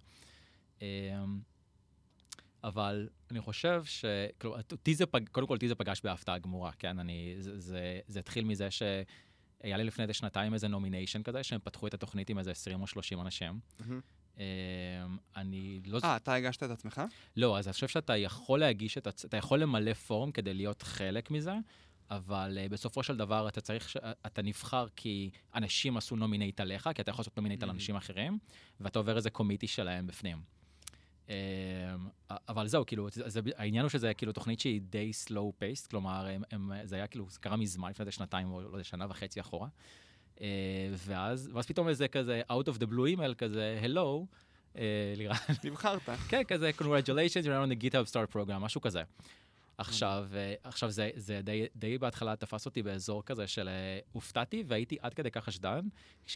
[0.83, 0.87] אמ,
[2.65, 4.05] אבל אני חושב ש...
[4.39, 4.57] כאילו.
[5.33, 6.99] קודם כל, אותי זה פגש בהפתעה גמורה, כן?
[6.99, 7.35] אני...
[7.39, 11.87] זה, זה, זה התחיל מזה שהיה לי לפני איזה שנתיים איזה nomination כזה, שהם פתחו
[11.87, 13.61] את התוכנית עם איזה 20 או 30 אנשים.
[13.81, 14.01] מהמם.
[14.39, 14.43] אמ,
[15.37, 16.01] אני לא...
[16.05, 17.03] אה, אתה הגשת את עצמך?
[17.37, 19.09] לא, אז אני חושב שאתה יכול להגיש את...
[19.25, 21.55] אתה יכול למלא form כדי להיות חלק מזה,
[22.11, 23.89] אבל uh, בסופו של דבר אתה צריך...
[23.89, 23.97] ש...
[24.27, 27.73] אתה נבחר כי אנשים עשו nominate עליך, כי אתה יכול לעשות nominate על Mhm.
[27.73, 28.39] אנשים אחרים,
[28.81, 30.43] ואתה עובר איזה קומיטי שלהם בפנים.
[31.27, 31.31] Um,
[32.49, 36.43] אבל זהו, כאילו, זה, העניין הוא שזה כאילו תוכנית שהיא די slow paced, כלומר, הם,
[36.51, 39.69] הם, זה היה כאילו, זה קרה מזמן, לפני שנתיים או לא יודע, שנה וחצי אחורה.
[40.41, 40.43] Uh,
[40.97, 44.27] ואז, ואז פתאום איזה כזה out of the blue email כזה, hello,
[45.17, 46.09] לירן, נבחרת.
[46.31, 49.03] כן, כזה, congratulations, you're on the GitHub Start Program, משהו כזה.
[49.81, 54.65] עכשיו, אה, עכשיו זה, זה די, די בהתחלה תפס אותי באזור כזה של אה, הופתעתי
[54.67, 55.81] והייתי עד כדי כך חשדן,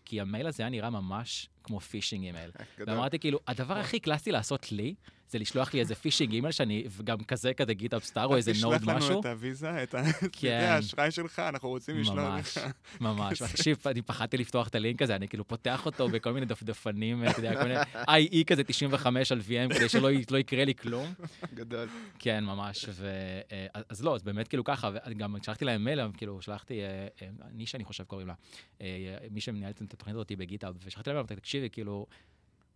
[0.05, 2.50] כי המייל הזה היה נראה ממש כמו phishing email.
[2.79, 4.94] ואמרתי כאילו, הדבר הכי קלאסי לעשות לי,
[5.29, 8.79] זה לשלוח לי איזה phishing email שאני, וגם כזה כזה GitHub Star או איזה Node
[8.79, 9.11] תשלח משהו.
[9.11, 9.94] לנו את הוויזה, את
[10.40, 10.66] כן.
[10.70, 12.66] האשראי שלך, אנחנו רוצים לשלוח ממש, לך.
[13.00, 13.42] ממש.
[13.53, 17.38] תקשיב, אני פחדתי לפתוח את הלינק הזה, אני כאילו פותח אותו בכל מיני דפדפנים, אתה
[17.38, 17.81] יודע, כל מיני
[18.40, 21.14] IE כזה 95 על VM, כדי שלא לא יקרה לי כלום.
[21.55, 21.88] גדול.
[22.18, 22.85] כן, ממש.
[22.88, 27.29] אה, אז לא, אז באמת כאילו ככה, וגם שלחתי להם מייל, כאילו שלחתי, אה, אה,
[27.53, 28.35] נישה אני חושב קוראים לה,
[28.81, 28.87] אה,
[29.31, 32.07] מי שמנהלת את התוכנית הזאת ב GitHub, ושלחתי להם, תקשיבי, כאילו,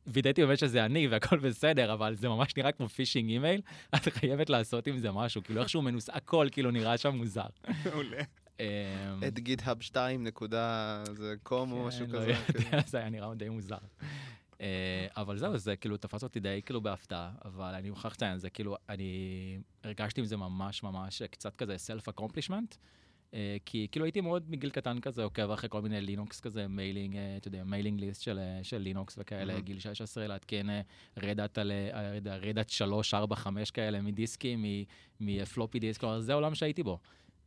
[0.06, 3.60] וידאתי באמת שזה אני והכל בסדר, אבל זה ממש נראה כמו phishing email,
[3.96, 7.46] את חייבת לעשות עם זה משהו, כאילו איכשהו מנוס, הכל כאילו נראה שם מוזר.
[7.84, 8.22] מעולה.
[8.60, 12.30] אה, את GitHub 2 נקודה זה קום או משהו כן, לא כזה.
[12.58, 13.78] יודע, זה היה נראה די מוזר.
[14.60, 18.50] אה, אבל זהו, זה כאילו תפס אותי די כאילו בהפתעה, אבל אני מוכרח לציין, זה
[18.50, 22.76] כאילו, אני הרגשתי עם זה ממש ממש קצת כזה self-accomplishment, אה,
[23.64, 27.36] כי כאילו הייתי מאוד מגיל קטן כזה עוקב אחרי כל מיני לינוקס כזה, mailing, אה,
[27.36, 29.60] אתה יודע, mailing list של, אה, של לינוקס וכאלה, Mhm.
[29.60, 30.66] גיל 16, לעדכן
[31.16, 34.64] Red Hat על, אה, Red Hat 3, 4, 5 כאלה מדיסקים,
[35.20, 36.98] מ floppy disk, כלומר זה העולם שהייתי בו.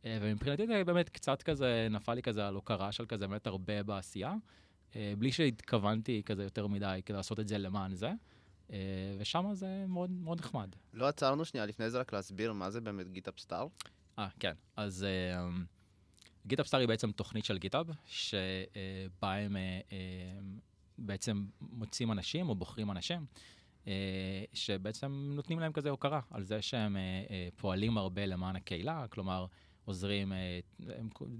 [0.04, 3.82] אה, ומבחינתי זה באמת קצת כזה, נפל לי כזה על הוקרה של כזה באמת הרבה
[3.82, 4.34] בעשייה,
[4.96, 8.10] אה, בלי שהתכוונתי כזה יותר מדי כדי לעשות את זה למען זה,
[8.72, 8.76] אה,
[9.18, 10.68] ושם זה מאוד מאוד נחמד.
[10.92, 13.66] לא עצרנו שנייה לפני זה רק להסביר מה זה באמת GitHub Star.
[14.18, 14.52] אה, כן.
[14.76, 15.06] אז
[16.46, 19.98] GitHub Star היא בעצם תוכנית של GitHub, שבה הם אה, אה,
[20.98, 23.26] בעצם מוצאים אנשים או בוחרים אנשים,
[23.86, 23.92] אה,
[24.52, 26.96] שבעצם נותנים להם כזה הוקרה על זה שהם
[27.56, 29.46] פועלים הרבה למען הקהילה, כלומר,
[29.84, 30.32] עוזרים,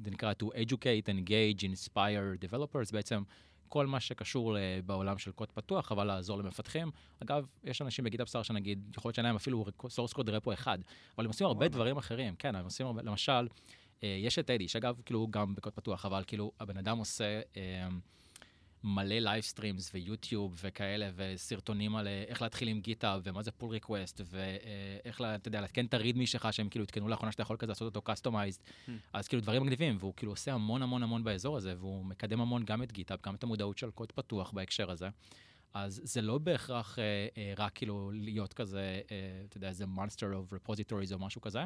[0.03, 3.23] זה נקרא to educate, engage, inspire developers, בעצם
[3.69, 6.91] כל מה שקשור בעולם של קוד פתוח, אבל לעזור למפתחים.
[7.23, 10.53] אגב, יש אנשים ב GitHub Star שנגיד, יכול להיות שאין להם אפילו source code repo
[10.53, 10.79] אחד,
[11.17, 11.69] אבל הם עושים הרבה.
[11.69, 13.49] דברים אחרים, כן, הם עושים הרבה, למשל,
[14.07, 17.88] יש את אדי, שאגב, כאילו, הוא גם בקוד פתוח, אבל כאילו, הבן אדם עושה אה,
[18.85, 23.71] מלא livestreams ו YouTube וכאלה, וסרטונים על אה, איך להתחיל עם GitHub, ומה זה pull
[23.71, 27.43] request, ואיך, לה- אתה יודע, לעדכן את ה README שלך, שהם כאילו עדכנו לאחרונה שאתה
[27.43, 28.61] יכול כזה לעשות אותו customized.
[28.61, 28.91] Hmm.
[29.12, 32.65] אז כאילו, דברים מגניבים, והוא כאילו עושה המון המון המון באזור הזה, והוא מקדם המון
[32.65, 35.09] גם את GitHub, גם את המודעות של קוד פתוח בהקשר הזה.
[35.75, 37.05] אז זה לא בהכרח אה,
[37.37, 39.17] אה, רק כאילו להיות כזה, אה,
[39.49, 40.21] אתה יודע, איזה monster
[40.53, 41.61] of repositories או משהו כזה.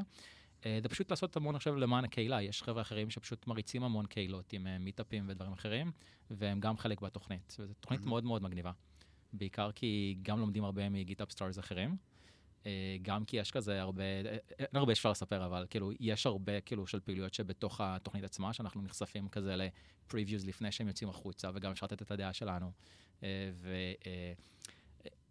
[0.66, 2.42] אה, זה פשוט לעשות המון עכשיו למען הקהילה.
[2.42, 5.92] יש חבר'ה אחרים שפשוט מריצים המון קהילות עם אה, מיטאפים ודברים אחרים,
[6.30, 7.56] והם גם חלק בתוכנית.
[7.58, 8.00] וזו תוכנית.
[8.00, 8.72] מאוד מאוד מגניבה.
[9.32, 11.96] בעיקר כי גם לומדים הרבה מ GitHub Stars אחרים.
[12.66, 14.02] אה, גם כי יש כזה הרבה,
[14.58, 18.82] אין הרבה שאפשר לספר, אבל כאילו, יש הרבה כאילו של פעילויות שבתוך התוכנית עצמה, שאנחנו
[18.82, 22.72] נחשפים כזה ל-previews לפני שהם יוצאים החוצה, וגם אפשר לתת את הדעה שלנו.
[23.22, 23.28] אה,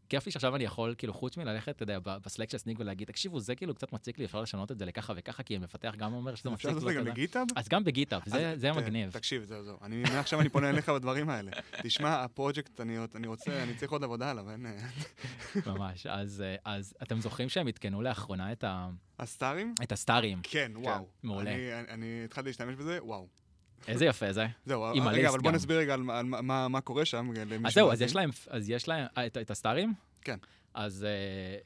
[0.10, 3.39] כיף לי שעכשיו אני יכול, כאילו, חוץ מללכת, אתה יודע, בסלק של סניק ולהגיד, תקשיבו,
[3.39, 6.36] זה כאילו קצת מציק לי, אפשר לשנות את זה לככה וככה, כי המפתח גם אומר
[6.36, 6.93] שזה אפשר מציק לעשות את.
[6.93, 7.06] זה גם.
[7.06, 7.47] בגיטאב?
[7.56, 9.12] אז גם בגיטאב, זה ת- מגניב.
[9.12, 9.78] תקשיב, זהו, זהו.
[9.82, 11.51] אני, מעכשיו אני פונה אליך בדברים האלה.
[11.84, 14.66] תשמע, הפרויקט, אני, אני רוצה, אני צריך עוד עבודה עליו, אין...
[15.66, 16.06] ממש.
[16.06, 18.89] אז, אז אתם זוכרים שהם עדכנו לאחרונה את, ה,
[19.20, 19.76] הסטארים?
[19.84, 20.39] את הסטארים.
[20.43, 21.08] כן, וואו.
[21.24, 21.51] מעולה.
[21.56, 23.28] אני, אני, אני התחלתי להשתמש בזה, וואו.
[23.88, 24.47] איזה יפה זה.
[24.65, 25.51] זהו, רגע, אבל בוא.
[25.51, 27.30] נסביר רגע על, מה- קורה שם.
[27.65, 28.01] אז זהו, אז.
[28.01, 29.93] יש להם, אז יש להם, אה, את, הסטארים?
[30.21, 30.38] כן.
[30.73, 31.09] אז, אה,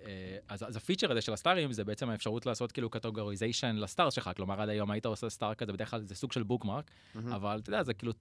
[0.08, 4.10] אה, אז, אז הפיצ'ר הזה של הסטארים זה בעצם האפשרות לעשות כאילו categorization ל star
[4.10, 7.34] שלך, כלומר עד היום היית עושה star כזה, בדרך כלל זה סוג של bookmark, מהמם.
[7.34, 8.12] אבל אתה יודע, זה כאילו,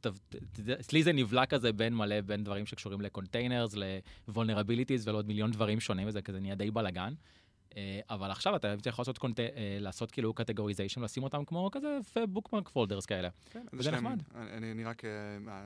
[0.81, 5.81] אצלי זה נבלע כזה בין מלא, בין דברים שקשורים ל containers, ל-vulnerabilities ולעוד מיליון דברים
[5.81, 7.13] שונים, וזה כזה נהיה די בלאגן.
[7.77, 9.41] אה, אבל עכשיו אתה צריך לעשות, קונט...
[9.41, 9.47] אה,
[9.81, 11.99] לעשות כאילו categorization, לשים אותם כמו כזה
[12.29, 13.29] bookmark folders כאלה.
[13.51, 14.23] כן, אז וזה יש להם- נחמד.
[14.35, 15.11] אני, אני, רק, אה,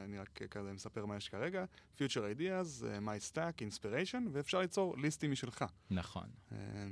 [0.04, 1.64] אני רק כזה מספר מה יש כרגע.
[1.98, 2.00] Future
[2.38, 6.26] Ideas, My Stack, Inspiration, ואפשר ליצור ליסטים משלך, נכון.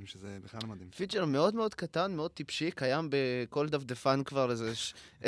[0.04, 0.90] שזה בכלל מדהים.
[0.90, 5.24] פיצ'ר מאוד מאוד קטן, מאוד טיפשי, קיים בכל דפדפן כבר איזה ש- 10-15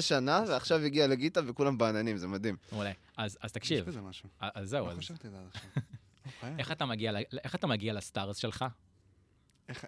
[0.00, 2.56] שנה, ועכשיו הגיע ל GitHub וכולם בעננים, זה מדהים.
[2.72, 2.92] מעולה.
[3.16, 4.28] אז, אז יש תקשיב, בזה משהו.
[4.40, 5.70] אז זהו, לא אז חשבתי על זה עד עכשיו.
[6.26, 6.54] אוקיי.
[6.58, 8.64] איך אתה מגיע, ל- איך אתה מגיע ל stars שלך?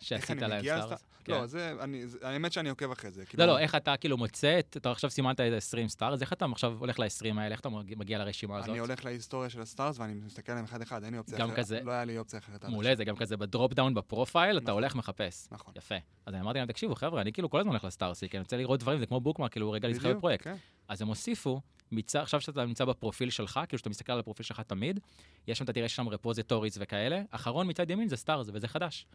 [0.01, 0.83] שעשית להם stars?
[0.93, 0.97] ל star?
[1.25, 1.33] כן.
[1.33, 3.21] לא, זה, אני, זה- האמת שאני עוקב אחרי זה.
[3.21, 6.33] לא, כאילו- לא, איך אתה כאילו מוצא, את- אתה עכשיו סימנת איזה 20 stars, איך
[6.33, 7.07] אתה עכשיו הולך ל-20
[7.39, 8.69] האלה, איך אתה מגיע- לרשימה הזאת?
[8.71, 11.57] אני הולך להיסטוריה של ה stars ואני מסתכל עליהם אחד-אחד, אין לי אופציה אחרת.
[11.57, 12.65] כזה- לא היה לי אופציה אחרת.
[12.65, 14.75] מעולה, זה גם כזה ב drop down ב profile, אתה נכון.
[14.75, 15.49] הולך מחפש.
[15.51, 15.75] נכון.
[15.77, 15.95] יפה.
[16.27, 18.43] אז אני אמרתי להם, תקשיבו, חבר'ה, אני כאילו כל הזמן הולך ל stars, כי אני
[18.43, 20.45] רוצה לראות דברים, זה כמו bookmark, כאילו רגע להתחבר בפרויקט.
[20.45, 20.57] כן.
[20.89, 21.61] אז הם הוסיפו,
[21.93, 22.17] מצ...
[22.17, 25.01] עכשיו שאתה נמצא בפרופיל שלך, כאילו שאתה מסתכל על הפרופיל שלך תמיד,
[25.49, 29.07] יש שם, אתה תראה שם repositories וכאלה, אחרון מצד ימין זה stars, וזה חדש.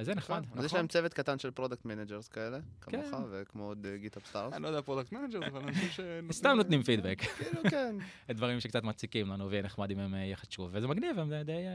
[0.00, 0.44] אז זה נחמד.
[0.56, 3.10] אז יש להם צוות קטן של product managers כאלה, כן.
[3.10, 4.52] כמוך, וכמו עוד GitHub Stars.
[4.52, 6.00] אני לא יודע product manager, אבל אנשים ש...
[6.38, 7.20] סתם נותנים פידבק.
[7.38, 7.96] כאילו, כן.
[8.28, 11.32] דברים שקצת מציקים לנו, ויהיה נחמד אם הם אה, יחדשו, וזה מגניב, הם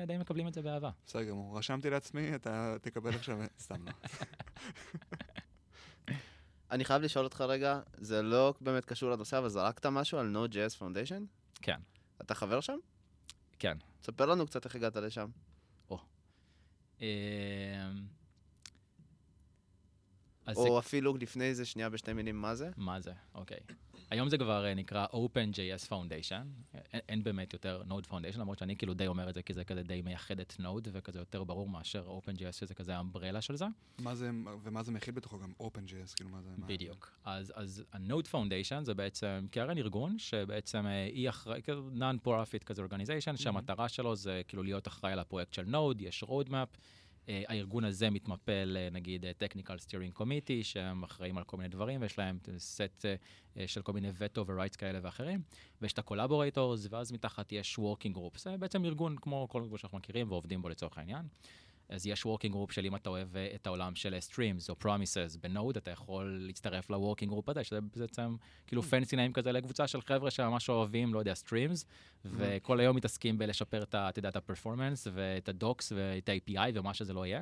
[0.07, 0.89] די, מקבלים את זה באהבה.
[1.05, 1.57] בסדר גמור.
[1.57, 3.37] רשמתי לעצמי, אתה תקבל עכשיו...
[3.59, 3.91] סתם לא.
[6.71, 10.79] אני חייב לשאול אותך רגע, זה לא באמת קשור לנושא, אבל זרקת משהו על Node.js
[10.79, 11.23] Foundation?
[11.61, 11.79] כן.
[12.21, 12.77] אתה חבר שם?
[13.59, 13.77] כן.
[14.03, 15.27] ספר לנו קצת איך הגעת לשם.
[17.01, 17.91] אה,
[20.45, 22.69] אז זה או אפילו לפני זה, שנייה בשתי מילים, מה זה?
[22.77, 23.11] מה זה?
[23.35, 23.57] אוקיי.
[24.09, 26.45] היום זה כבר אה, נקרא OpenJS Foundation.
[26.93, 29.63] אין, אין באמת יותר Node Foundation, למרות שאני כאילו די אומר את זה, כי זה
[29.63, 33.65] כזה די מייחד את Node, וכזה יותר ברור מאשר OpenJS, שזה כזה האמברלה של זה.
[33.99, 34.31] מה זה,
[34.63, 36.49] ומה זה מכיל בתוכו גם OpenJS, כאילו מה זה...
[36.57, 37.11] מה- בדיוק.
[37.23, 42.81] אז, אז ה-Node Foundation זה בעצם קרן ארגון, שבעצם אה, היא אחראי, כאילו non-profit כזה
[42.85, 46.77] organization, שהמטרה שלו זה כאילו להיות אחראי על הפרויקט של Node, יש roadmap.
[47.29, 51.69] אה, הארגון הזה מתמפל, אה, נגיד, אה, technical steering committee, שהם אחראים על כל מיני
[51.69, 53.05] דברים, ויש להם סט
[53.67, 55.41] של כל מיני veto ו-rights כאלה ואחרים,
[55.81, 58.37] ויש את ה-collaborators, ואז מתחת יש working group.
[58.39, 61.27] זה בעצם ארגון כמו כל ארגון שאנחנו מכירים ועובדים בו לצורך העניין.
[61.89, 65.39] אז יש working group של אם אתה אוהב אה, את העולם של streams או promises
[65.41, 68.35] ב Node, אתה יכול להצטרף ל-working group הזה, שזה בעצם
[68.67, 71.85] כאילו fancy name כזה לקבוצה של חבר'ה שממש אוהבים, לא יודע, streams,
[72.25, 76.93] וכל היום מתעסקים בלשפר את ה- אתה יודע, את ה-performance ואת ה-docs ואת ה-API ומה
[76.93, 77.41] שזה לא יהיה.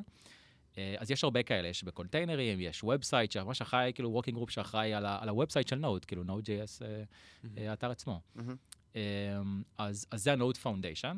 [0.78, 4.94] אה, אז יש הרבה כאלה, יש בקונטיינרים, יש website שממש אחראי, כאילו working group שאחראי
[4.94, 7.04] על ה website של Node, כאילו Node.js, אה,
[7.58, 8.22] אה, האתר עצמו.
[8.36, 8.56] מהמם.
[8.96, 9.02] אמ,
[9.78, 11.16] אז, אז זה ה-Node Foundation.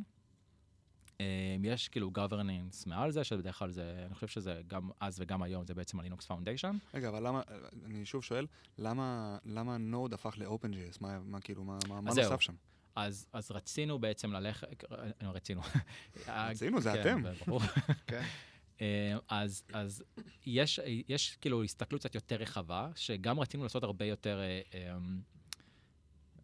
[1.19, 5.43] אמ, יש כאילו governance מעל זה, שבדרך כלל זה, אני חושב שזה גם אז וגם
[5.43, 6.75] היום, זה בעצם ה-Linux Foundation.
[6.93, 7.41] רגע, אבל למה,
[7.85, 8.45] אני שוב שואל,
[8.77, 10.97] למה, למה נוד הפך ל-OpenJS?
[11.01, 12.01] מה, מה כאילו, מה, מה.
[12.01, 12.53] נוסף שם?
[12.95, 15.61] אז, אז רצינו בעצם ללכת, אה, רצינו.
[16.27, 17.45] רצינו, זה כן, אתם.
[17.45, 17.61] ברור.
[18.07, 18.23] כן.
[18.81, 18.85] אמ,
[19.29, 20.03] אז, אז
[20.45, 24.61] יש, יש כאילו הסתכלות קצת יותר רחבה, שגם רצינו לעשות הרבה יותר, אה,
[24.95, 25.21] אמ,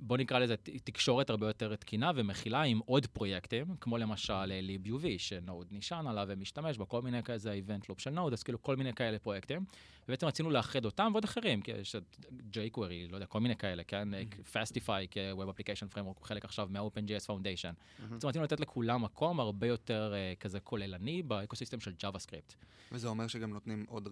[0.10, 5.68] נקרא לזה תקשורת הרבה יותר תקינה ומכילה עם עוד פרויקטים, כמו למשל libuv, ש Node
[5.72, 8.94] נשען עליו ומשתמש בו, כל מיני כזה event loop של Node, אז כאילו כל מיני
[8.94, 9.66] כאלה פרויקטים.
[10.08, 13.84] ובעצם רצינו לאחד אותם ועוד אחרים, כי יש את jQuery, לא יודע, כל מיני כאלה,
[13.84, 14.08] כן?
[14.54, 18.04] Fastify כ-Web Application Framework הוא חלק עכשיו מה-OpenJS Foundation.
[18.10, 22.56] בעצם רצינו לתת לכולם מקום הרבה יותר אה, כזה כוללני ב ecosystem של JavaScript.
[22.92, 24.08] וזה אומר שגם נותנים עוד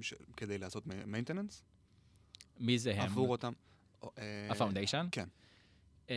[0.00, 1.62] ש, כדי לעשות maintenance?
[2.60, 3.00] מי זה הם?
[3.00, 3.52] עבור אותם?
[4.04, 5.06] אה, ה foundation?
[5.12, 5.28] כן.
[6.06, 6.10] Um,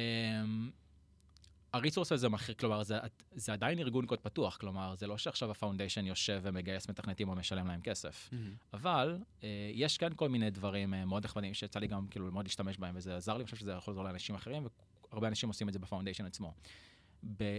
[1.73, 2.97] ה resource הזה מכיר, כלומר, זה,
[3.31, 7.35] זה עדיין ארגון קוד פתוח, כלומר, זה לא שעכשיו ה foundation יושב ומגייס מתכנתים או
[7.35, 8.29] משלם להם כסף.
[8.31, 8.53] מהמם.
[8.73, 12.45] אבל uh, יש כן כל מיני דברים uh, מאוד נחמדים שיצא לי גם כאילו מאוד
[12.45, 14.67] להשתמש בהם, וזה עזר לי, אני חושב שזה יכול לעזור לאנשים אחרים,
[15.11, 16.53] והרבה אנשים עושים את זה ב foundation עצמו.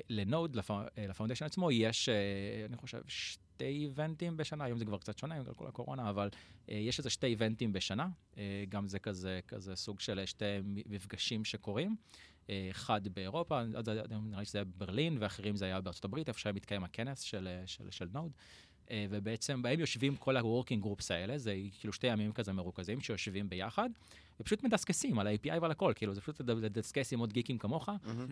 [0.09, 2.15] ל Node, אה, ל foundation עצמו, יש, אה,
[2.69, 6.29] אני חושב, שתי איבנטים בשנה, היום זה כבר קצת שונה בגלל כל הקורונה, אבל
[6.71, 8.09] אה, יש איזה שתי איבנטים בשנה,
[8.69, 11.97] גם זה כזה, כזה סוג של שתי מפגשים שקורים.
[12.71, 13.63] אחד באירופה,
[14.23, 17.49] נראה לי שזה היה ברלין, ואחרים זה היה בארצות הברית, איפה שהיה מתקיים הכנס של,
[17.67, 18.33] של, של נוד.
[18.91, 23.49] אה, ובעצם בהם יושבים כל ה-working groups האלה, זה כאילו שתי ימים כזה מרוכזים שיושבים
[23.49, 23.91] ביחד,
[24.41, 27.89] ופשוט מדסקסים על ה-API ועל הכל, כאילו זה פשוט לדסקס עם עוד גיקים כמוך,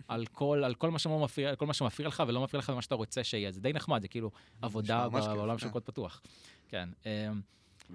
[0.07, 2.81] על כל, על כל מה שלא מפריע, כל מה שמפריע לך ולא מפריע לך ומה
[2.81, 4.31] שאתה רוצה שיהיה, זה די נחמד, זה כאילו
[4.61, 5.71] עבודה בעולם של כן.
[5.71, 6.21] קוד פתוח.
[6.67, 6.89] כן.
[7.05, 7.27] אה,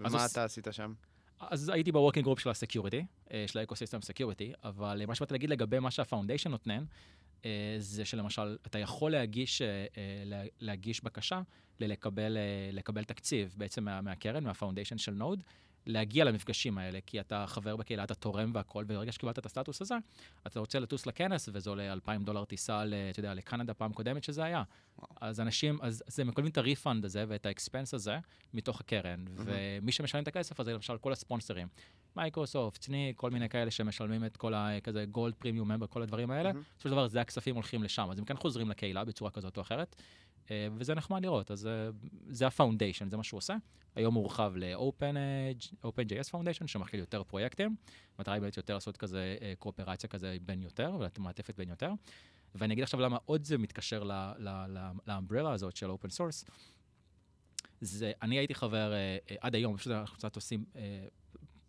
[0.05, 0.93] אז ומה אתה עשית שם?
[1.41, 3.05] אז הייתי ב working group של ה security,
[3.47, 6.85] של ה ecosystem security, אבל מה שבאתי להגיד לגבי מה שה foundation נותן,
[7.45, 9.87] אה, זה שלמשל, אתה יכול להגיש, אה, אה,
[10.25, 11.43] לה- להגיש בקשה
[11.81, 15.43] ללקבל אה, לקבל תקציב בעצם מה- מהקרן, מה foundation של Node,
[15.87, 19.95] להגיע למפגשים האלה, כי אתה חבר בקהילה, אתה תורם והכל, וברגע שקיבלת את הסטטוס הזה,
[20.47, 24.45] אתה רוצה לטוס לכנס, וזה עולה 2,000 דולר טיסה, אתה יודע, לקנדה פעם קודמת שזה
[24.45, 24.63] היה.
[24.99, 25.09] וואו.
[25.21, 28.19] אז אנשים, אז, אז הם מקבלים את ה refund הזה ואת ה expense הזה
[28.55, 31.69] מתוך הקרן, ומי שמשלם את הכסף הזה, למשל כל הספונסרים,
[32.19, 34.81] Microsoft, Snyk, כל מיני כאלה שמשלמים את כל ה...
[34.83, 36.53] כזה gold premium member, כל הדברים האלה.
[36.53, 39.63] בסופו של דבר זה הכספים הולכים לשם, אז הם כן חוזרים לקהילה בצורה כזאת או
[39.63, 39.97] אחרת,
[40.51, 41.89] אה, וזה נחמד לראות, אז אה,
[42.29, 43.57] זה ה foundation, זה מה שהוא עושה.
[43.95, 47.77] היום הוא הורחב ל-OpenJS OpenJS Foundation, שמכיל יותר פרויקטים.
[48.19, 51.93] המטרה היא באמת יותר לעשות כזה אה, קואופרציה כזה בין יותר, ולמעטפת בין יותר.
[52.55, 54.03] ואני אגיד עכשיו למה עוד זה מתקשר
[55.07, 56.45] ל umbrella הזאת של open source.
[57.81, 61.07] זה, אני הייתי חבר אה, עד היום, פשוט אנחנו קצת עושים אה,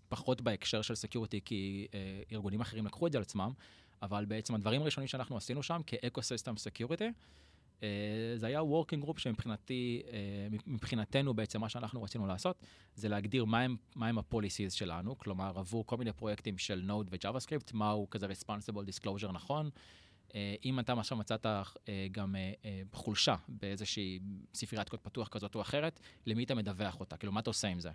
[0.10, 3.52] פחות בהקשר של security, כי אה, ארגונים אחרים לקחו את זה על עצמם,
[4.02, 7.12] אבל בעצם הדברים הראשונים שאנחנו עשינו שם כ ecosystem security,
[7.84, 7.88] אה,
[8.36, 12.64] זה היה working group שמבחינתי, אה, מבחינתנו בעצם מה שאנחנו רצינו לעשות,
[12.96, 18.10] זה להגדיר מהם, מהם ה-policies שלנו, כלומר עבור כל מיני פרויקטים של Node ו-JavaScript, מהו
[18.10, 19.70] כזה responsible disclosure נכון.
[20.36, 21.64] אה, אם אתה עכשיו מצאת אה,
[22.12, 24.20] גם אה, חולשה באיזושהי
[24.54, 27.18] ספריית קוד פתוח כזאת או אחרת, למי אתה מדווח אותה?
[27.18, 27.92] כאילו, מה אתה עושה עם זה?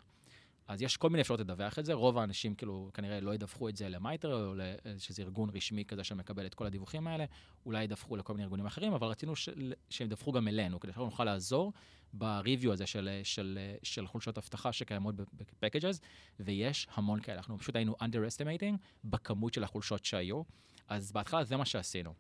[0.68, 3.76] אז יש כל מיני אפשרויות לדווח את זה, רוב האנשים כאילו כנראה לא ידווחו את
[3.76, 4.54] זה למייטר, או
[4.98, 7.24] שזה ארגון רשמי כזה שמקבל את כל הדיווחים האלה,
[7.66, 9.48] אולי ידווחו לכל מיני ארגונים אחרים, אבל רצינו ש...
[9.90, 11.72] שהם ידווחו גם אלינו, כדי שאנחנו נוכל לעזור
[12.12, 16.00] בריוויו הזה של, של, של חולשות אבטחה שקיימות בפקג'ז,
[16.40, 20.42] ויש המון כאלה, אנחנו פשוט היינו underestimating בכמות של החולשות שהיו,
[20.88, 22.14] אז בהתחלה זה מה שעשינו.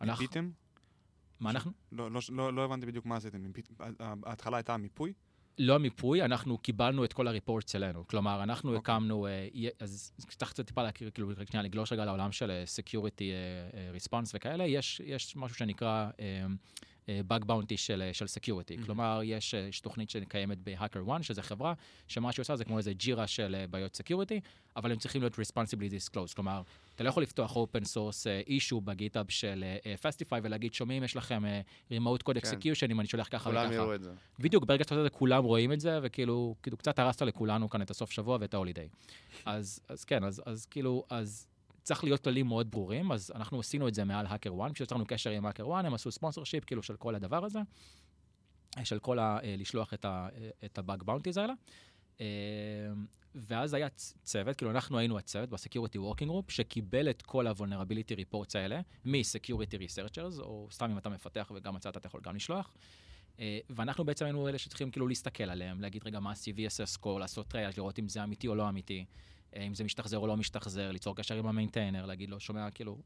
[0.00, 0.50] אנחנו- מיפיתם?
[1.40, 1.72] מה אנחנו?
[1.92, 3.50] לא, לא, לא, לא הבנתי בדיוק מה עשיתם.
[4.00, 5.12] ההתחלה הייתה המיפוי?
[5.58, 8.06] לא המיפוי, אנחנו קיבלנו את כל הריפורטס אלינו.
[8.06, 8.94] כלומר, אנחנו אוקיי.
[8.94, 9.48] הקמנו, אה,
[9.80, 13.34] אז צריך קצת טיפה להכיר, כאילו, רק שנייה לגלוש רגע לעולם של אה, Security אה,
[13.74, 16.10] אה, Response וכאלה, יש, יש משהו שנקרא
[17.28, 18.74] Bug Bounty של, אה, של Security.
[18.74, 18.84] מהמם.
[18.84, 21.74] כלומר, יש, אה, יש תוכנית שקיימת ב-Hacker One, שזה חברה,
[22.08, 24.40] שמה שהיא עושה זה כמו איזה ג'ירה של אה, בעיות Security,
[24.76, 26.34] אבל הם צריכים להיות Responsibly Disclosed.
[26.34, 26.62] כלומר,
[26.98, 31.16] אתה לא יכול לפתוח open source אה, issue בגיטאב של אה, Fastify ולהגיד, שומעים, יש
[31.16, 32.40] לכם אה, Remote Code כן.
[32.40, 33.60] Execution, אם אני שולח ככה וככה.
[33.60, 34.10] כולם יראו את זה.
[34.38, 37.70] בדיוק, ברגע שאתה עושה את זה, כולם רואים את זה, וכאילו, כאילו קצת הרסת לכולנו
[37.70, 38.88] כאן את הסוף שבוע ואת ההולידיי.
[39.44, 41.46] אז, אז כן, אז, אז כאילו, אז
[41.82, 45.04] צריך להיות כללים מאוד ברורים, אז אנחנו עשינו את זה מעל האקר 1, פשוט יצרנו
[45.06, 47.60] קשר עם האקר 1, הם עשו ספונסר שיפ, כאילו, של כל הדבר הזה,
[48.84, 49.38] של כל ה...
[49.44, 51.52] אה, לשלוח את ה- אה, את ה bug bounties האלה.
[53.38, 53.88] ואז היה
[54.22, 58.80] צוות, כאילו אנחנו היינו הצוות ב security working group, שקיבל את כל ה-vulnerability reports האלה
[59.04, 62.74] מ-security researchers, או סתם אם אתה מפתח וגם מצאת, אתה יכול גם לשלוח.
[63.40, 67.48] אה, ואנחנו בעצם היינו אלה שצריכים כאילו להסתכל עליהם, להגיד רגע מה ה-CVSS score, לעשות
[67.48, 69.04] triage, לראות אם זה אמיתי או לא אמיתי,
[69.56, 72.70] אה, אם זה משתחזר או לא משתחזר, ליצור קשר עם ה maintainer, להגיד לו, שומע,
[72.70, 72.98] כאילו,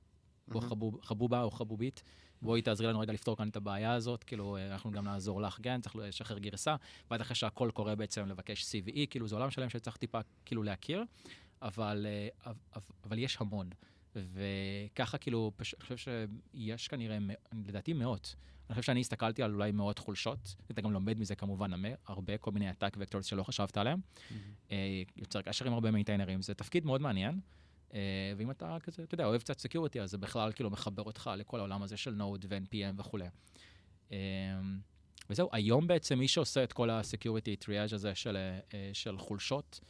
[0.48, 0.70] בוא מהמם.
[0.70, 2.02] חבוב, חבובה או חבובית,
[2.42, 5.58] בואי תעזרי לנו רגע לפתור כאן את הבעיה הזאת, כאילו, אה, אנחנו גם נעזור לך,
[5.62, 6.76] כן, צריך לשחרר גרסה,
[7.10, 11.04] ואז אחרי שהכל קורה בעצם לבקש CVE, כאילו, זה עולם שלם שצריך טיפה כאילו להכיר,
[11.62, 12.52] אבל, אה,
[13.04, 13.70] אבל, יש המון.
[14.16, 15.74] וככה כאילו, פש...
[15.74, 17.18] אני חושב שיש כנראה,
[17.66, 18.34] לדעתי מאות.
[18.70, 21.70] אני חושב שאני הסתכלתי על אולי מאות חולשות, אתה גם לומד מזה כמובן
[22.06, 24.00] הרבה, כל מיני attack vectors שלא חשבת עליהם.
[24.70, 27.40] אה, יוצר קשר עם הרבה מיינטיינרים, זה תפקיד מאוד מעניין.
[27.94, 31.30] אה, ואם אתה כזה, אתה יודע, אוהב קצת security, אז זה בכלל כאילו מחבר אותך
[31.36, 33.26] לכל העולם הזה של Node ו-NPM וכולי.
[34.12, 34.18] אה,
[35.30, 39.80] וזהו, היום בעצם מי שעושה את כל ה security triage הזה של, אה, של חולשות,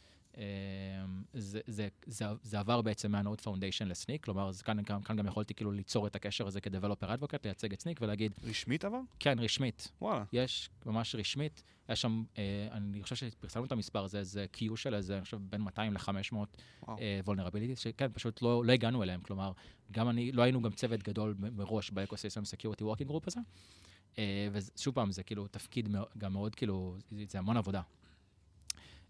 [1.33, 5.01] זה, זה, זה, זה עבר בעצם מה Node Foundation ל Snyk, כלומר, אז כאן, כאן,
[5.03, 8.31] כאן גם יכולתי כאילו ליצור את הקשר הזה כ developer advocate, לייצג את Snyk ולהגיד,
[8.43, 8.99] רשמית אבל?
[9.19, 10.23] כן, רשמית, וואלה.
[10.33, 14.95] יש ממש רשמית, יש שם, אה, אני חושב שפרסמנו את המספר הזה, זה queue של
[14.95, 16.35] איזה, אני חושב, בין 200 ל-500
[16.83, 16.97] וואו.
[17.25, 19.51] vulnerability, שכן, פשוט לא, לא הגענו אליהם, כלומר,
[19.91, 23.39] גם אני, לא היינו גם צוות גדול מראש ב ecosystem security working group הזה,
[24.17, 27.81] אה, ושוב פעם, זה כאילו תפקיד גם מאוד, כאילו, זה, זה המון עבודה.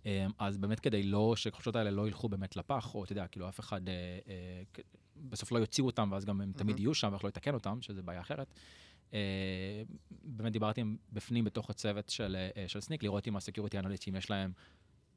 [0.05, 3.49] אה, אז באמת כדי לא, שהחולשות האלה לא ילכו באמת לפח, או אתה יודע, כאילו
[3.49, 3.93] אף אחד אה,
[4.27, 4.81] אה,
[5.15, 6.77] בסוף לא יוציאו אותם, ואז גם הם תמיד מהמם.
[6.77, 8.53] יהיו שם, ואנחנו לא יתקן אותם, שזה בעיה אחרת.
[9.13, 13.79] אה, באמת דיברתי עם בפנים בתוך הצוות של, אה, של Snyk, לראות עם ה security
[13.79, 14.51] אנליסטים, יש להם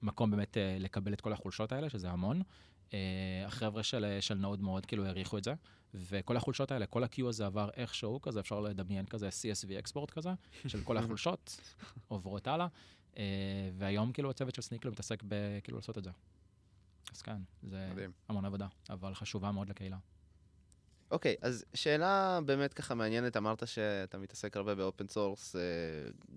[0.02, 2.42] מקום באמת אה, לקבל את כל החולשות האלה, שזה המון.
[2.94, 2.98] אה,
[3.46, 5.54] החבר'ה של, של Node מאוד כאילו העריכו את זה,
[5.94, 10.30] וכל החולשות האלה, כל ה-queue הזה עבר איכשהו כזה, אפשר לדמיין כזה CSV export כזה,
[10.66, 11.60] של כל החולשות,
[12.08, 12.70] עוברות הלאה, אה,
[13.78, 16.10] והיום כאילו הצוות של Snyk לו מתעסק בכאילו לעשות את זה.
[17.12, 18.12] אז כן, זה מדהים.
[18.28, 19.96] המון עבודה, אבל חשובה מאוד לקהילה.
[21.10, 25.56] אוקיי, אז שאלה באמת ככה מעניינת, אמרת שאתה מתעסק הרבה ב open source,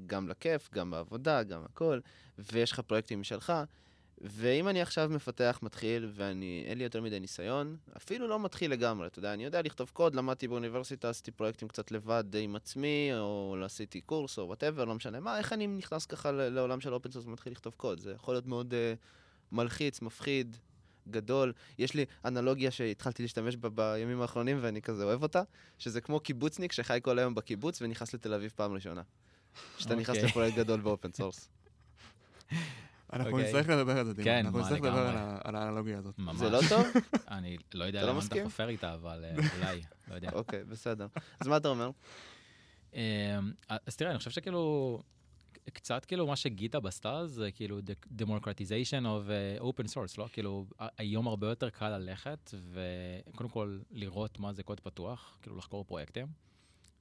[0.06, 2.00] גם לכיף, גם בעבודה, גם הכל,
[2.38, 3.54] ויש לך פרויקטים משלך,
[4.22, 9.08] ואם אני עכשיו מפתח מתחיל ואני, אין לי יותר מדי ניסיון, אפילו לא מתחיל לגמרי,
[9.08, 13.56] אתה יודע, אני יודע לכתוב קוד, למדתי באוניברסיטה, עשיתי פרויקטים קצת לבד עם עצמי, או
[13.64, 17.26] עשיתי קורס, או whatever, לא משנה מה, איך אני נכנס ככה לעולם של open source
[17.26, 18.00] ומתחיל לכתוב קוד?
[18.00, 18.98] זה יכול להיות מאוד uh,
[19.52, 20.58] מלחיץ, מפחיד,
[21.08, 21.54] גדול.
[21.78, 25.42] יש לי אנלוגיה שהתחלתי להשתמש בה בימים האחרונים ואני כזה אוהב אותה,
[25.78, 29.02] שזה כמו קיבוצניק שחי כל היום בקיבוץ ונכנס לתל אביב פעם ראשונה.
[29.78, 30.30] שאתה נכנס אוקיי.
[30.30, 31.50] לפרויקט גדול ב open source.
[33.14, 33.46] אנחנו אוקיי.
[33.46, 34.26] נצטרך לדבר על זה, דימה.
[34.26, 35.38] כן, אנחנו נצטרך לדבר.
[35.44, 36.20] על האנלוגיה הזאת.
[36.34, 36.88] זה לא טוב?
[37.28, 38.36] אני לא יודע לא למה אתה?
[38.44, 40.30] חופר איתה, אבל אה, אולי, לא יודע.
[40.34, 41.08] אוקיי, בסדר.
[41.40, 41.90] אז מה אתה אומר?
[42.94, 43.00] אמ,
[43.70, 45.02] אז תראה, אני חושב שכאילו,
[45.74, 50.28] קצת כאילו מה ש GitHub סטאר זה כאילו the democratization of uh, open source, לא?
[50.34, 50.66] כאילו,
[50.98, 56.28] היום הרבה יותר קל ללכת וקודם כל לראות מה זה קוד פתוח, כאילו לחקור פרויקטים,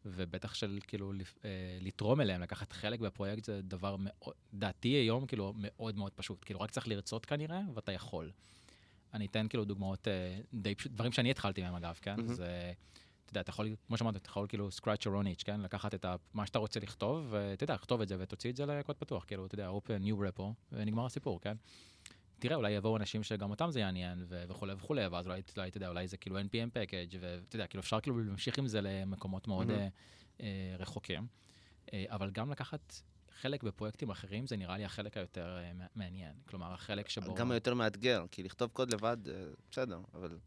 [0.05, 1.13] ובטח של כאילו
[1.45, 6.45] אה, לתרום אליהם, לקחת חלק בפרויקט זה דבר מאוד, דעתי היום כאילו מאוד מאוד פשוט,
[6.45, 8.31] כאילו רק צריך לרצות כנראה ואתה יכול.
[9.15, 12.17] אני אתן כאילו דוגמאות אה, די פשוט, דברים שאני התחלתי מהם אגב, כן?
[12.17, 12.35] מהמם.
[12.35, 12.73] זה...
[13.25, 15.61] אתה יודע, אתה יכול, כמו שאמרת, אתה יכול כאילו scratch your own itch, כן?
[15.61, 18.67] לקחת את ה, מה שאתה רוצה לכתוב, ואתה יודע, לכתוב את זה ותוציא את זה
[18.67, 20.43] לקוד פתוח, כאילו, אתה יודע, open new repo,
[20.73, 21.57] ונגמר הסיפור, כן?
[22.39, 25.89] תראה, אולי יבואו אנשים שגם אותם זה יעניין, וכולי וכולי, ואז אולי, אולי, אתה יודע,
[25.89, 29.67] אולי זה כאילו NPM package, ואתה יודע, כאילו אפשר כאילו להמשיך עם זה למקומות מאוד
[29.67, 29.89] מהמם.
[30.41, 31.27] אה, רחוקים.
[31.93, 32.95] אה, אבל גם לקחת
[33.41, 36.33] חלק בפרויקטים אחרים, זה נראה לי החלק היותר אה, מע- מעניין.
[36.49, 37.35] כלומר, החלק שבו...
[37.35, 39.35] גם היותר מאתגר, כי לכתוב קוד לבד, אה,
[39.71, 40.39] בסדר, אבל...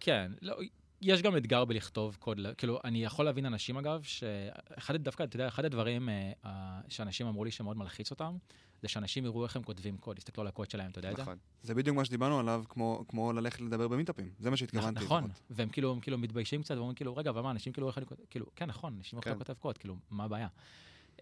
[0.00, 0.56] כן, לא,
[1.02, 5.48] יש גם אתגר בלכתוב קוד, כאילו, אני יכול להבין אנשים אגב, שאחד, דווקא, אתה יודע,
[5.48, 8.36] אחד הדברים אה, שאנשים אמרו לי שמאוד מלחיץ אותם,
[8.82, 11.22] זה שאנשים יראו איך הם כותבים קוד, יסתכלו על הקוד שלהם, אתה יודע את זה?
[11.22, 11.38] נכון.
[11.62, 14.30] זה בדיוק מה שדיברנו עליו, כמו- כמו ללכת לדבר במיטאפים.
[14.38, 15.04] זה מה שהתכוונתי.
[15.04, 15.42] נכון, לפחות.
[15.50, 18.22] והם כאילו, כאילו מתביישים קצת, ואומרים כאילו, רגע, אבל מה, אנשים כאילו, איך אני כותב,
[18.30, 19.38] כאילו, כן, נכון, אנשים כן.
[19.38, 20.48] כותב קוד, כאילו, מה הבעיה?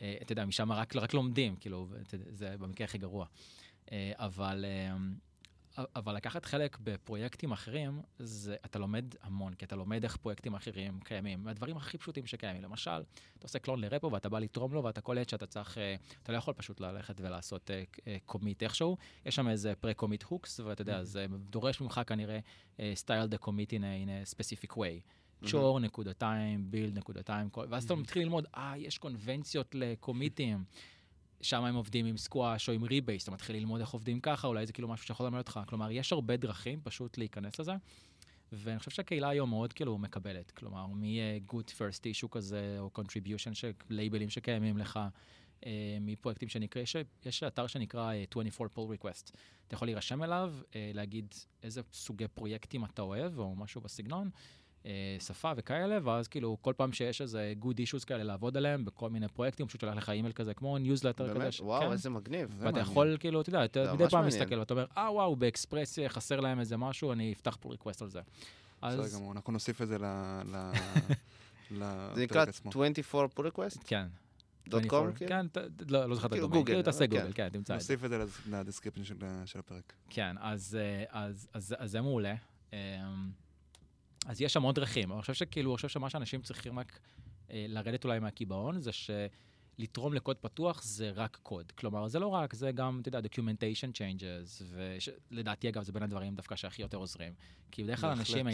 [0.01, 1.89] אה, אתה יודע, משם רק, רק לומדים, כאילו,
[2.33, 3.27] זה במקרה הכי גרוע.
[3.93, 4.97] אה, אבל, אה,
[5.97, 11.01] אבל לקחת חלק בפרויקטים אחרים, זה, אתה לומד המון, כי אתה לומד איך פרויקטים אחרים
[11.01, 12.63] קיימים, מהדברים הכי פשוטים שקיימים.
[12.63, 12.91] למשל,
[13.39, 16.33] אתה עושה clone ל repo ואתה בא לתרום לו, ואתה קולט שאתה צריך, אה, אתה
[16.33, 17.71] לא יכול פשוט ללכת ולעשות
[18.27, 22.39] commit איכשהו, יש שם איזה pre-commit hooks, ואתה יודע, זה דורש ממך כנראה
[22.81, 25.01] אה, style the commit in a, in a specific way.
[25.47, 30.65] chore, נקודתיים, build, נקודתיים, ואז אתה מתחיל ללמוד, אה, יש קונבנציות לקומיטים.
[31.41, 34.67] שם הם עובדים עם סקואש או עם rebase, אתה מתחיל ללמוד איך עובדים ככה, אולי
[34.67, 35.61] זה כאילו משהו שיכול ללמד אותך.
[35.67, 37.73] כלומר, יש הרבה דרכים פשוט להיכנס לזה,
[38.53, 40.51] ואני חושב שהקהילה היום מאוד כאילו מקבלת.
[40.51, 45.01] כלומר, מ-good first issue כזה, או contribution, של לייבלים שקיימים לך,
[45.67, 49.33] אה, מפרויקטים שנקרא, יש, יש אתר שנקרא אה, 24 pull request.
[49.67, 54.31] אתה יכול להירשם אליו, אה, להגיד איזה סוגי פרויקטים אתה אוהב, או משהו בסגנון.
[54.87, 59.11] אה, שפה וכאלה, ואז כאילו כל פעם שיש איזה good issues כאלה לעבוד עליהם בכל
[59.11, 61.39] מיני פרויקטים, הוא פשוט שולח לך אימייל כזה, כמו ניוזלטר כזה.
[61.39, 61.53] באמת?
[61.53, 61.93] ש- וואו, כן.
[61.93, 62.49] איזה מגניב.
[62.53, 62.83] ואתה מעניין.
[62.85, 64.27] יכול, כאילו, אתה יודע, אתה מדי פעם.
[64.27, 68.03] מסתכל ואתה אומר, אה וואו, באקספרס אה, חסר להם איזה משהו, אני אפתח pull request
[68.03, 68.21] על זה.
[68.83, 70.05] בסדר אז גמור, אנחנו נוסיף את זה ל...
[70.45, 70.73] ל-
[71.71, 72.71] לפרק זה נקרא עצמו.
[72.71, 73.79] 24 pull request?
[73.87, 74.07] כן.
[74.69, 75.13] dot 24, com?
[75.17, 75.29] כאילו?
[75.29, 75.47] כן,
[75.89, 76.61] לא לא זוכר את כאילו הדומיין.
[76.65, 77.33] גוגל, כאילו תעשה אבל גוגל, כן.
[77.33, 77.85] כן, תמצא את זה.
[77.95, 79.15] נוסיף את זה לד- ל description
[79.47, 79.93] של הפרק.
[80.11, 82.35] כן, אז, אה, אז, אז, אז זה מעולה.
[84.27, 86.99] אז יש המון דרכים, אבל אני חושב שכאילו, אני חושב שמה שאנשים צריכים רק
[87.51, 91.73] אה, לרדת אולי מהקיבעון, זה שלתרום לקוד פתוח זה רק קוד.
[91.73, 94.63] כלומר, זה לא רק, זה גם, אתה יודע, documentation changes,
[95.31, 97.33] ולדעתי, אגב, זה בין הדברים דווקא שהכי יותר עוזרים.
[97.71, 98.11] כי בדרך כלל.
[98.11, 98.47] אנשים,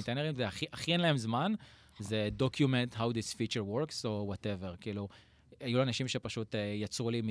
[0.47, 1.53] הכי, הכי אין להם זמן,
[1.99, 5.09] זה document how this feature works, או whatever, כאילו.
[5.61, 7.29] היו אנשים שפשוט uh, יצרו לי מ,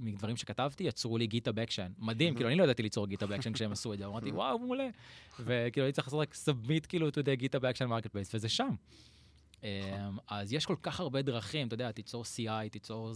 [0.00, 1.92] מדברים שכתבתי, יצרו לי GitHub Action.
[1.98, 4.88] מדהים, כאילו, אני לא ידעתי ליצור GitHub Action כשהם עשו את זה, אמרתי, וואו, מעולה.
[5.40, 8.74] וכאילו, הייתי צריך לעשות רק submit, כאילו, אתה יודע, GitHub Action Marketplace, וזה שם.
[9.60, 9.64] Um,
[10.28, 13.12] אז יש כל כך הרבה דרכים, אתה יודע, תיצור CI, תיצור,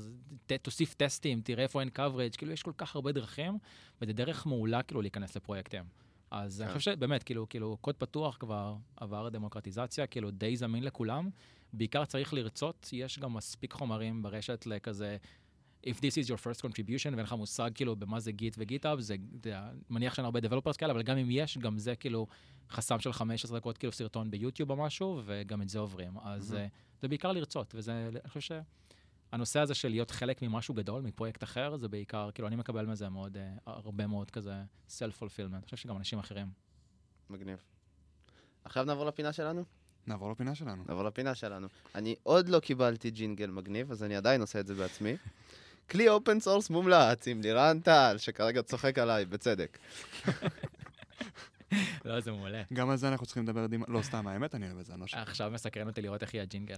[0.47, 3.59] ת, תוסיף טסטים, תראה איפה אין coverage, כאילו, יש כל כך הרבה דרכים,
[4.03, 5.85] וזה דרך מעולה, כאילו, להיכנס לפרויקטים.
[6.31, 6.75] אז אני כן.
[6.79, 11.31] חושב שבאמת, כאילו, כאילו, קוד פתוח כבר עבר דמוקרטיזציה, כאילו, די זמין לכולם.
[11.77, 15.17] בעיקר צריך לרצות, יש גם מספיק חומרים ברשת לכזה,
[15.87, 19.17] If this is your first contribution ואין לך מושג כאילו במה זה גיט וגיטאב, זה,
[19.33, 22.27] יודע, מניח שאין הרבה developers כאלה, אבל גם אם יש, גם זה כאילו
[22.71, 26.19] חסם של 15 דקות כאילו סרטון ביוטיוב או משהו, וגם את זה עוברים.
[26.19, 26.55] אז.
[26.55, 26.67] אה,
[27.03, 28.57] זה בעיקר לרצות, וזה, אני חושב
[29.31, 33.09] שהנושא הזה של להיות חלק ממשהו גדול, מפרויקט אחר, זה בעיקר, כאילו, אני מקבל מזה
[33.09, 35.55] מאוד, אה, הרבה מאוד כזה self-fulfillment.
[35.55, 36.47] אני חושב שגם אנשים אחרים.
[37.31, 37.65] מגניב.
[38.65, 39.65] עכשיו נעבור לפינה שלנו?
[40.07, 40.83] נעבור לפינה שלנו.
[40.89, 41.69] נעבור לפינה שלנו.
[41.95, 45.17] אני עוד לא קיבלתי ג'ינגל מגניב, אז אני עדיין עושה את זה בעצמי.
[45.91, 49.79] כלי open source מומלץ עם לירן טל, שכרגע צוחק עליי, בצדק.
[52.05, 52.63] לא, זה מעולה.
[52.73, 55.01] גם על זה אנחנו צריכים לדבר, דימה- לא, סתם, האמת, אני אוהב את זה, אני
[55.01, 55.21] לא אשקר.
[55.21, 56.77] עכשיו מסקרן אותי לראות איך יהיה הג'ינגל.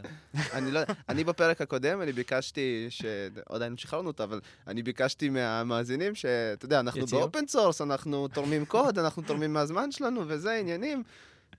[0.52, 3.02] אני לא, אני בפרק הקודם, אני ביקשתי, ש...
[3.48, 7.06] עוד היינו שחררנו אותו, אבל אני ביקשתי מהמאזינים שאתה יודע, אנחנו?
[7.06, 11.02] ב open source, אנחנו תורמים קוד, אנחנו תורמים מהזמן שלנו, וזה עניינים.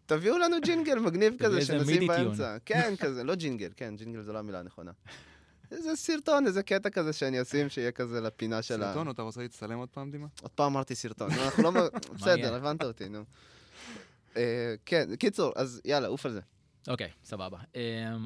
[0.09, 2.57] תביאו לנו ג'ינגל מגניב כזה שנשים באמצע.
[2.65, 4.91] כן, כזה, לא ג'ינגל, כן, ג'ינגל זו לא המילה הנכונה.
[5.71, 8.85] איזה סרטון, איזה קטע כזה שאני אשים, שיהיה כזה לפינה של ה...
[8.85, 10.27] סרטון, אתה רוצה להצטלם עוד פעם, דימה?
[10.41, 11.71] עוד פעם אמרתי סרטון, נו, אנחנו לא...
[12.15, 13.23] בסדר, הבנת אותי, נו.
[14.37, 16.41] אה, כן, קיצור, אז יאללה, עוף על זה.
[16.87, 17.57] אוקיי, סבבה.
[17.75, 17.81] אמ,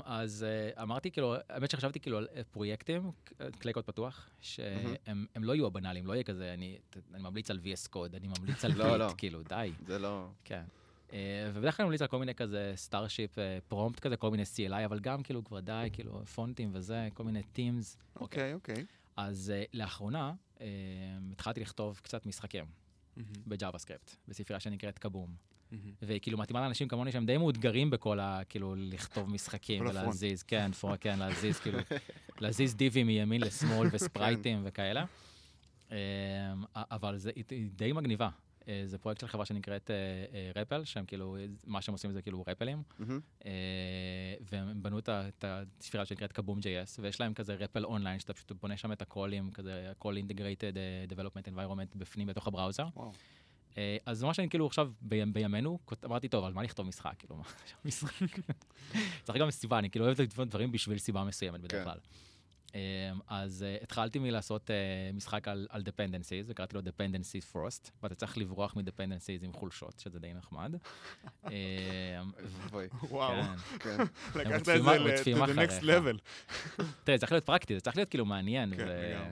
[0.06, 3.12] אז אה, אמרתי, כאילו, האמת שחשבתי כאילו על אה, פרויקטים,
[3.42, 6.78] אה, כלי קוד פתוח, שהם הם לא יהיו הבנאליים, לא יהיה כזה, אני
[7.14, 9.08] אני ממליץ על VS Code, אני ממליץ על לא, לא.
[9.08, 9.72] ביט, כאילו, די.
[9.88, 10.28] זה לא...
[10.44, 10.64] כן.
[11.14, 11.20] אה,
[11.54, 13.36] ובדרך כלל אני ממליץ על כל מיני כזה Starship
[13.68, 17.42] prompt כזה, כל מיני CLI, אבל גם כאילו כבר די, כאילו פונטים וזה, כל מיני
[17.56, 17.98] themes.
[18.16, 18.86] אוקיי, אוקיי.
[19.16, 20.62] אז אה, לאחרונה אה,
[21.32, 22.66] התחלתי לכתוב קצת משחקים
[23.18, 25.36] מהמם, ב JavaScript, בספרייה שנקראת Kaboom.
[25.72, 25.92] מהמם.
[26.02, 28.42] וכאילו מתאימה לאנשים כמוני שהם די מאותגרים בכל ה...
[28.50, 29.86] כאילו לכתוב משחקים.
[29.86, 31.80] ולהזיז, כן, פור, כן, להזיז כאילו,
[32.40, 35.06] להזיז div ים מימין לשמאל וספרייטים וכאלה.
[35.92, 35.98] אה,
[36.76, 38.30] אבל זה היא די מגניבה.
[38.68, 39.96] אה, זה פרויקט של חברה שנקראת אה,
[40.34, 41.38] אה, Repl, שהם כאילו,
[41.68, 42.84] מה שהם עושים זה כאילו REPL ים.
[43.46, 43.52] אה,
[44.52, 48.34] והם בנו את ה- את הספרייה שנקראת קבום JS, ויש להם כזה רפל אונליין, שאתה
[48.34, 50.74] פשוט בונה שם את הקולים, כזה הכל אינטגרייטד
[51.10, 52.88] development environment בפנים בתוך הבראוזר.
[54.06, 57.14] אז מה שאני כאילו עכשיו בי- בימינו, אמרתי, טוב, על מה לכתוב משחק?
[57.20, 57.44] כאילו, מה,
[57.86, 58.26] משחק?
[59.24, 61.84] צריך גם סיבה, אני כאילו אוהב לכתוב דברים בשביל סיבה מסוימת בדרך כן.
[61.84, 61.98] כלל.
[61.98, 62.33] אה,
[63.28, 64.76] אז אה, התחלתי מלעשות אה,
[65.14, 70.20] משחק על, על dependencies, וקראתי לו dependencies first, ואתה צריך לברוח מ-dependencies עם חולשות, שזה
[70.20, 70.76] די נחמד.
[72.72, 73.44] בואי, וואו,
[73.80, 73.98] כן.
[73.98, 74.04] כן.
[74.40, 76.18] לקחת את זה רודפים ל- to the next level.
[77.04, 78.76] תראה, זה צריך להיות פרקטי, זה צריך להיות כאילו מעניין.
[78.76, 79.32] כן.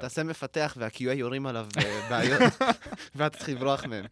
[0.00, 2.40] תעשה מפתח וה-QA יורים עליו אה, בעיות,
[3.16, 4.04] ואתה צריך לברוח מהם.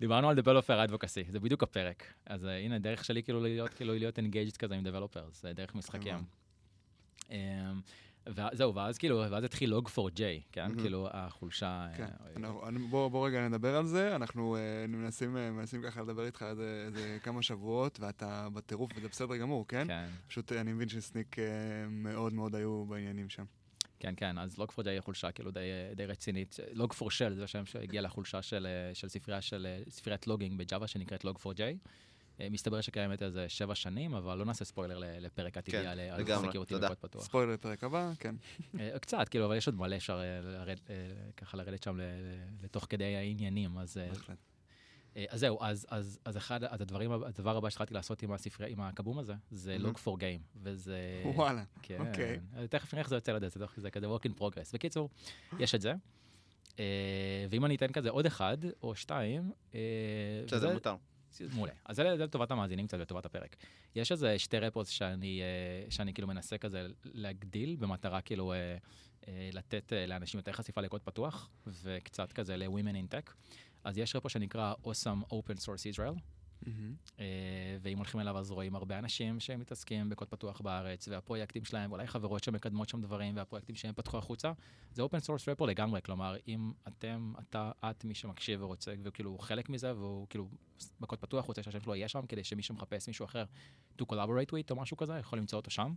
[0.00, 2.04] דיברנו על Developer Advocacy, זה בדיוק הפרק.
[2.26, 6.14] אז הנה, דרך שלי כאילו להיות, כאילו להיות engaged כזה עם Developers, זה דרך משחקים.
[7.20, 7.32] Um,
[8.26, 10.20] וזהו, ואז כאילו, ואז התחיל Log4j,
[10.52, 10.66] כן?
[10.68, 10.80] מהמם.
[10.80, 11.86] כאילו, החולשה...
[11.96, 15.82] כן, אה, אנחנו- אני- בוא בוא רגע נדבר על זה, אנחנו אה, מנסים אה, מנסים
[15.82, 19.86] ככה לדבר איתך איזה איזה כמה שבועות, ואתה בטירוף, וזה בסדר גמור, כן?
[19.86, 21.36] כן, פשוט אני מבין שסניק
[21.90, 23.44] מאוד מאוד היו בעניינים שם.
[24.00, 25.60] כן, כן, אז Log4j היא חולשה כאילו די,
[25.96, 26.56] די רצינית.
[26.74, 31.60] Log4shell זה השם שהגיע לחולשה של, של ספרייה של ספריית לוגינג בג'אווה שנקראת Log4j.
[31.60, 31.72] אה,
[32.50, 36.48] מסתבר שקיימת איזה שבע שנים, אבל לא נעשה ספוילר לפרק עתידי כן, על על לגמרי,
[36.48, 36.74] סקיורטי.
[36.74, 37.24] בקוד פתוח.
[37.24, 38.34] ספוילר לפרק הבא, כן.
[38.80, 40.94] אה, קצת, כאילו, אבל יש עוד מלא אפשר אה, לרד, אה,
[41.36, 44.08] ככה לרדת שם ל- ל- לתוך כדי העניינים, אז, אה.
[45.16, 48.72] אה, אז זהו, אז, אז, אז אחד, אז הדברים, הדבר הבא שהתחלתי לעשות עם הספרי,
[48.72, 49.94] עם הקבום הזה, זה מהמם.
[49.94, 51.22] log for game, וזה...
[51.24, 51.64] וואלה.
[51.82, 52.40] כן, אוקיי.
[52.56, 54.70] אה, תכף נראה איך זה יוצא לדעת, זה, זה כזה work in progress.
[54.74, 55.08] בקיצור,
[55.58, 55.94] יש את זה.
[56.78, 56.84] אה,
[57.50, 59.80] ואם אני אתן כזה עוד אחד או שתיים, אה,
[60.46, 60.96] בסדר, מותר.
[61.54, 61.72] מעולה.
[61.84, 63.56] אז זה, לטובת המאזינים קצת, לטובת הפרק.
[63.94, 68.76] יש איזה שתי repos שאני, אה, שאני כאילו מנסה כזה להגדיל, במטרה כאילו אה,
[69.28, 73.32] אה, לתת לאנשים יותר חשיפה לקוד פתוח, וקצת כזה ל-Women in Tech.
[73.84, 76.20] אז יש repo שנקרא Awesome Open Source Israel,
[77.18, 77.24] אה,
[77.82, 82.44] ואם הולכים אליו אז רואים הרבה אנשים שמתעסקים בקוד פתוח בארץ, והפרויקטים שלהם, אולי חברות
[82.44, 84.52] שמקדמות שם דברים, והפרויקטים שהם פתחו החוצה,
[84.94, 89.40] זה open source repo לגמרי, כלומר, אם אתם, אתה, את, מי שמקשיב ורוצה, וכאילו הוא
[89.40, 90.48] חלק מזה, והוא כאילו
[91.00, 93.44] בקוד פתוח, רוצה שהשם שלו יהיה שם, כדי שמי שמחפש מישהו אחר
[94.00, 95.94] to collaborate with או משהו כזה, יכול למצוא אותו שם.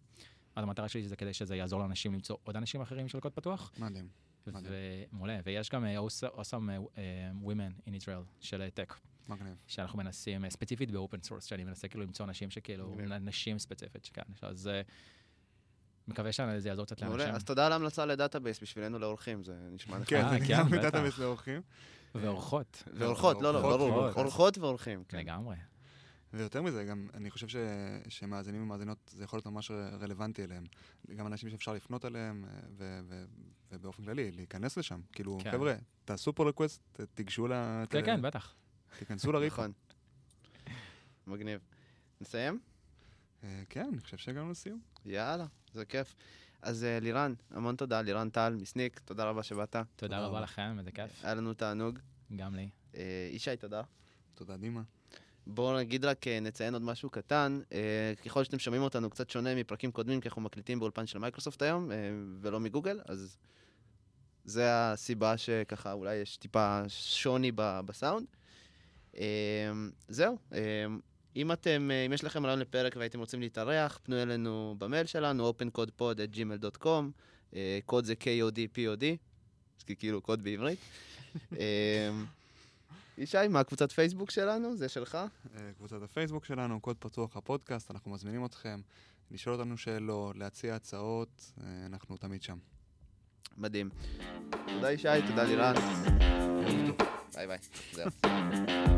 [0.55, 3.71] אז המטרה שלי זה כדי שזה יעזור לאנשים למצוא עוד אנשים אחרים של קוד פתוח.
[3.77, 4.07] מדהים.
[4.47, 5.97] ומעולה, ויש גם אה,
[6.27, 8.93] awesome אה, women in Israel של tech.
[9.29, 9.55] מגניב.
[9.67, 13.11] שאנחנו מנסים, אה, ספציפית ב open source, שאני מנסה כאילו למצוא אנשים שכאילו, מגניב.
[13.11, 14.81] נשים ספציפית, שכן, אז אה,
[16.07, 17.17] מקווה שזה יעזור קצת לאנשים.
[17.19, 20.09] מעולה, אז תודה על ההמלצה ל database בשבילנו לאורחים, זה נשמע לך.
[20.09, 20.75] כן, כן, גם.
[20.75, 21.61] database לאורחים.
[22.15, 24.57] ואורחות, ואורחות, לא, לא, ברור, אורחות.
[24.57, 25.03] ואורחים.
[25.07, 25.17] כן.
[25.17, 25.55] לגמרי.
[26.33, 27.55] ויותר מזה, גם אני חושב ש...
[28.07, 30.63] שמאזינים ומאזינות, זה יכול להיות ממש רלוונטי אליהם.
[31.15, 32.99] גם אנשים שאפשר לפנות אליהם, אה, ו...
[33.07, 33.23] ו...
[33.71, 35.01] ובאופן כללי, להיכנס לשם.
[35.13, 35.51] כאילו, כן.
[35.51, 37.53] חבר'ה, תעשו פה ריקווסט, תיגשו ל...
[37.89, 38.55] כן, כן, בטח.
[38.99, 39.55] תיכנסו לריפו.
[39.55, 39.71] נכון.
[41.27, 41.59] מגניב.
[42.21, 42.59] נסיים?
[43.43, 44.79] אה, כן, אני חושב שהגענו לסיום.
[45.05, 46.15] יאללה, זה כיף.
[46.61, 49.75] אז אה, לירן, המון תודה, לירן טל מסניק, תודה רבה שבאת.
[49.95, 50.41] תודה רבה.
[50.41, 51.25] לכם, איזה כיף.
[51.25, 51.99] היה לנו תענוג.
[52.35, 52.69] גם לי.
[52.95, 53.81] אה, ישי, תודה.
[54.35, 54.81] תודה, דימה.
[55.47, 57.61] בואו נגיד רק, נציין עוד משהו קטן.
[58.25, 61.91] ככל שאתם שומעים אותנו קצת שונה מפרקים קודמים, כי אנחנו מקליטים באולפן של מייקרוסופט היום,
[62.41, 63.37] ולא מגוגל, אז
[64.45, 68.27] זה הסיבה שככה אולי יש טיפה שוני ב- בסאונד.
[70.07, 70.37] זהו.
[71.35, 77.03] אם אתם, אם יש לכם רעיון לפרק והייתם רוצים להתארח, פנו אלינו במייל שלנו, opencodepod@gmail.com,
[77.85, 79.03] קוד זה K-O-D-P-O-D,
[79.99, 80.79] כאילו קוד בעברית.
[83.17, 84.77] ישי, מה הקבוצת פייסבוק שלנו?
[84.77, 85.17] זה שלך?
[85.77, 88.81] קבוצת הפייסבוק שלנו, קוד פתוח הפודקאסט, אנחנו מזמינים אתכם
[89.31, 91.51] לשאול אותנו שאלות, להציע הצעות,
[91.85, 92.57] אנחנו תמיד שם.
[93.57, 93.89] מדהים.
[94.67, 95.73] תודה ישי, תודה לירן.
[97.33, 97.57] ביי ביי.
[97.93, 98.09] זהו.